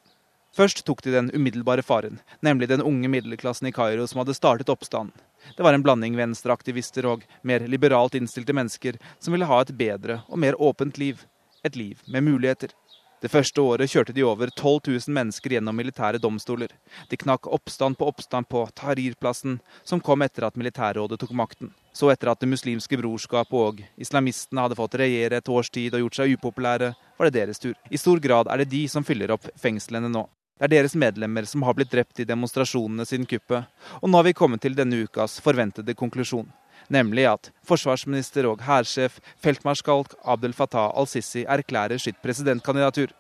[0.57, 4.71] Først tok de den umiddelbare faren, nemlig den unge middelklassen i Kairo som hadde startet
[4.73, 5.13] oppstanden.
[5.57, 10.23] Det var en blanding venstreaktivister og mer liberalt innstilte mennesker som ville ha et bedre
[10.27, 11.27] og mer åpent liv.
[11.67, 12.71] Et liv med muligheter.
[13.19, 16.71] Det første året kjørte de over 12 000 mennesker gjennom militære domstoler.
[17.11, 21.73] De knakk oppstand på oppstand på Tahrir-plassen, som kom etter at militærrådet tok makten.
[21.91, 26.05] Så etter at Det muslimske brorskapet og islamistene hadde fått regjere et års tid og
[26.05, 27.75] gjort seg upopulære, var det deres tur.
[27.91, 30.23] I stor grad er det de som fyller opp fengslene nå.
[30.59, 33.67] Det er deres medlemmer som har blitt drept i demonstrasjonene siden kuppet.
[33.99, 36.47] Og nå har vi kommet til denne ukas forventede konklusjon
[36.93, 43.13] nemlig at forsvarsminister og hærsjef feltmarskalk Abdel Fattah al-Sisi erklærer sitt presidentkandidatur.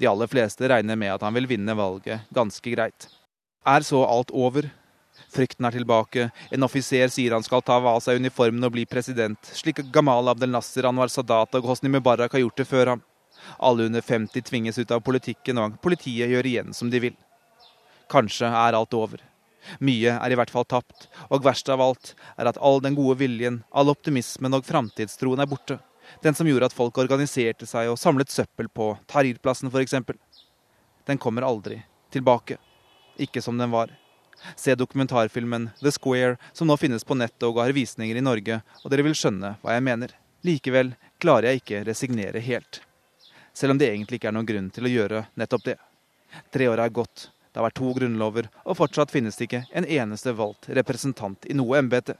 [0.00, 3.08] De aller fleste regner med at han vil vinne valget ganske greit.
[3.66, 4.70] Er så alt over?
[5.34, 6.28] Frykten er tilbake.
[6.54, 10.52] En offiser sier han skal ta av seg uniformen og bli president, slik Gamal Abdel
[10.52, 13.04] Nasser, Anwar Sadat og Hosni Mubarak har gjort det før ham.
[13.58, 17.16] Alle under 50 tvinges ut av politikken, og politiet gjør igjen som de vil.
[18.10, 19.22] Kanskje er alt over.
[19.84, 23.18] Mye er i hvert fall tapt, og verst av alt er at all den gode
[23.22, 25.78] viljen, all optimismen og framtidstroen er borte.
[26.22, 29.96] Den som gjorde at folk organiserte seg og samlet søppel på Tahrirplassen f.eks.
[31.08, 31.80] Den kommer aldri
[32.12, 32.58] tilbake.
[33.16, 33.92] Ikke som den var.
[34.56, 38.92] Se dokumentarfilmen The Square, som nå finnes på nettet og har visninger i Norge, og
[38.92, 40.12] dere vil skjønne hva jeg mener.
[40.44, 40.92] Likevel
[41.22, 42.82] klarer jeg ikke resignere helt.
[43.54, 45.78] Selv om det egentlig ikke er noen grunn til å gjøre nettopp det.
[46.52, 49.86] Tre år er gått, det har vært to grunnlover, og fortsatt finnes det ikke en
[49.86, 52.16] eneste valgt representant i noe embete.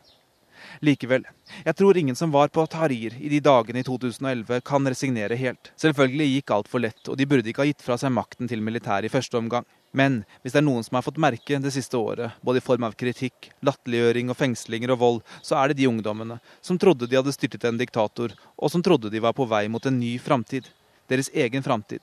[0.87, 1.25] Likevel,
[1.67, 5.73] jeg tror ingen som var på Tahrir i de dagene i 2011 kan resignere helt.
[5.81, 8.63] Selvfølgelig gikk alt for lett, og de burde ikke ha gitt fra seg makten til
[8.63, 9.67] militæret i første omgang.
[9.95, 12.87] Men hvis det er noen som har fått merke det siste året, både i form
[12.87, 17.19] av kritikk, latterliggjøring og fengslinger og vold, så er det de ungdommene som trodde de
[17.19, 20.71] hadde styrtet en diktator, og som trodde de var på vei mot en ny framtid.
[21.11, 22.01] Deres egen framtid.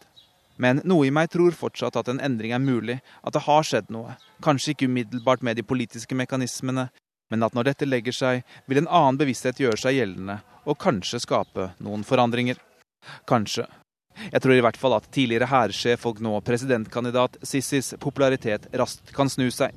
[0.62, 3.89] Men noe i meg tror fortsatt at en endring er mulig, at det har skjedd
[3.93, 4.14] noe.
[4.45, 6.89] Kanskje ikke umiddelbart med de politiske mekanismene,
[7.34, 11.24] men at når dette legger seg, vil en annen bevissthet gjøre seg gjeldende, og kanskje
[11.24, 12.59] skape noen forandringer.
[13.30, 13.66] Kanskje.
[14.28, 19.32] Jeg tror i hvert fall at tidligere hærsjef og nå presidentkandidat Sissis popularitet raskt kan
[19.32, 19.74] snu seg.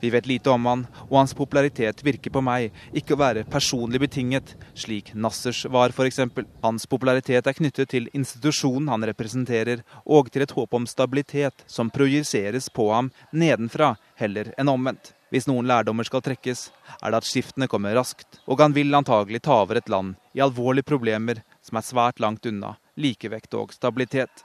[0.00, 4.00] Vi vet lite om han, og hans popularitet virker på meg ikke å være personlig
[4.02, 6.22] betinget, slik Nassers var f.eks.
[6.62, 11.92] Hans popularitet er knyttet til institusjonen han representerer, og til et håp om stabilitet som
[11.92, 15.12] projiseres på ham nedenfra, heller enn omvendt.
[15.34, 16.68] Hvis noen lærdommer skal trekkes,
[17.02, 20.42] er det at skiftene kommer raskt, og han vil antagelig ta over et land i
[20.44, 24.44] alvorlige problemer som er svært langt unna likevekt og stabilitet.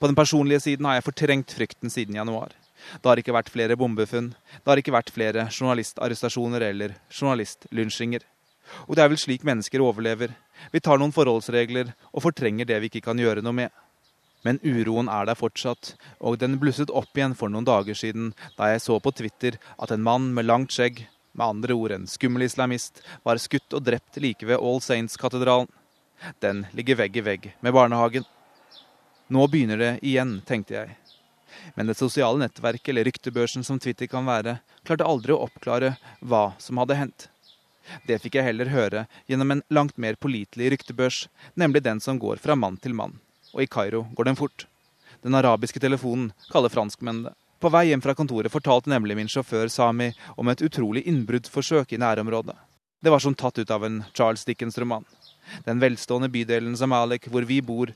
[0.00, 2.52] På den personlige siden har jeg fortrengt frykten siden januar.
[3.00, 8.24] Det har ikke vært flere bombefunn, det har ikke vært flere journalistarrestasjoner eller journalistlynsjinger.
[8.86, 10.32] Og det er vel slik mennesker overlever.
[10.72, 13.74] Vi tar noen forholdsregler og fortrenger det vi ikke kan gjøre noe med.
[14.46, 18.70] Men uroen er der fortsatt, og den blusset opp igjen for noen dager siden da
[18.70, 21.06] jeg så på Twitter at en mann med langt skjegg,
[21.36, 25.68] med andre ord en skummel islamist, var skutt og drept like ved All Saints-katedralen.
[26.40, 28.24] Den ligger vegg i vegg med barnehagen.
[29.28, 30.94] Nå begynner det igjen, tenkte jeg.
[31.74, 36.50] Men det sosiale nettverket eller ryktebørsen som Twitter kan være, klarte aldri å oppklare hva
[36.62, 37.28] som hadde hendt.
[38.06, 42.42] Det fikk jeg heller høre gjennom en langt mer pålitelig ryktebørs, nemlig den som går
[42.42, 43.18] fra mann til mann.
[43.54, 44.66] Og i Kairo går den fort.
[45.22, 47.36] Den arabiske telefonen kaller franskmennene det.
[47.56, 52.00] På vei hjem fra kontoret fortalte nemlig min sjåfør Sami om et utrolig innbruddsforsøk i
[52.02, 52.52] nærområdet.
[53.00, 55.06] Det var som tatt ut av en Charles Dickens-roman.
[55.64, 57.94] Den velstående bydelen Zamalek, hvor vi bor,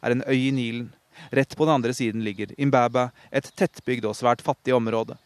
[0.00, 0.88] er en øy i Nilen.
[1.30, 5.18] Rett på den andre siden ligger Imbaba, et tettbygd og svært fattig område.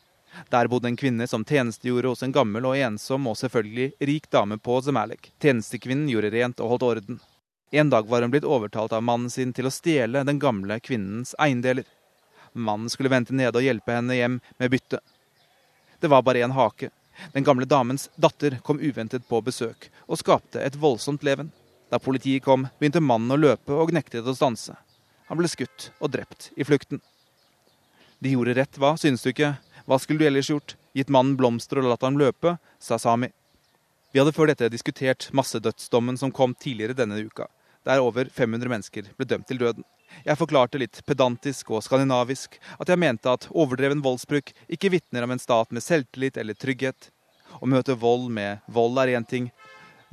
[0.53, 4.59] Der bodde en kvinne som tjenestegjorde hos en gammel og ensom og selvfølgelig rik dame
[4.59, 5.31] på Zemalek.
[5.43, 7.21] Tjenestekvinnen gjorde rent og holdt orden.
[7.71, 11.35] En dag var hun blitt overtalt av mannen sin til å stjele den gamle kvinnens
[11.43, 11.85] eiendeler.
[12.53, 15.01] Mannen skulle vente nede og hjelpe henne hjem med bytte.
[16.01, 16.91] Det var bare én hake.
[17.33, 21.51] Den gamle damens datter kom uventet på besøk og skapte et voldsomt leven.
[21.91, 24.77] Da politiet kom, begynte mannen å løpe og nektet å stanse.
[25.29, 27.01] Han ble skutt og drept i flukten.
[28.23, 29.57] De gjorde rett, hva, synes du ikke?
[29.87, 30.77] Hva skulle du ellers gjort?
[30.97, 32.57] Gitt mannen blomster og latt ham løpe?
[32.81, 33.29] sa Sami.
[34.13, 37.51] Vi hadde før dette diskutert massedødsdommen som kom tidligere denne uka,
[37.85, 39.85] der over 500 mennesker ble dømt til døden.
[40.25, 45.35] Jeg forklarte litt pedantisk og skandinavisk at jeg mente at overdreven voldsbruk ikke vitner om
[45.35, 47.11] en stat med selvtillit eller trygghet.
[47.61, 49.51] Å møte vold med vold er én ting.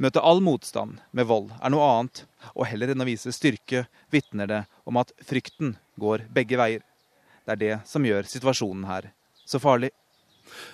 [0.02, 2.26] Møte all motstand med vold er noe annet.
[2.54, 6.86] Og heller enn å vise styrke, vitner det om at frykten går begge veier.
[7.44, 9.12] Det er det som gjør situasjonen her
[9.46, 9.92] så farlig.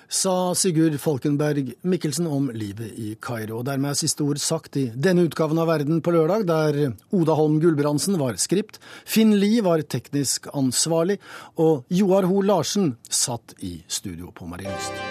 [0.09, 3.61] Sa Sigurd Falkenberg Mikkelsen om livet i Kairo.
[3.63, 7.59] Dermed er siste ord sagt i denne utgaven av Verden på lørdag, der Oda Holm
[7.63, 11.19] Gulbrandsen var skript, Finn Lie var teknisk ansvarlig,
[11.61, 15.08] og Joar Ho Larsen satt i studio på Marienlyst.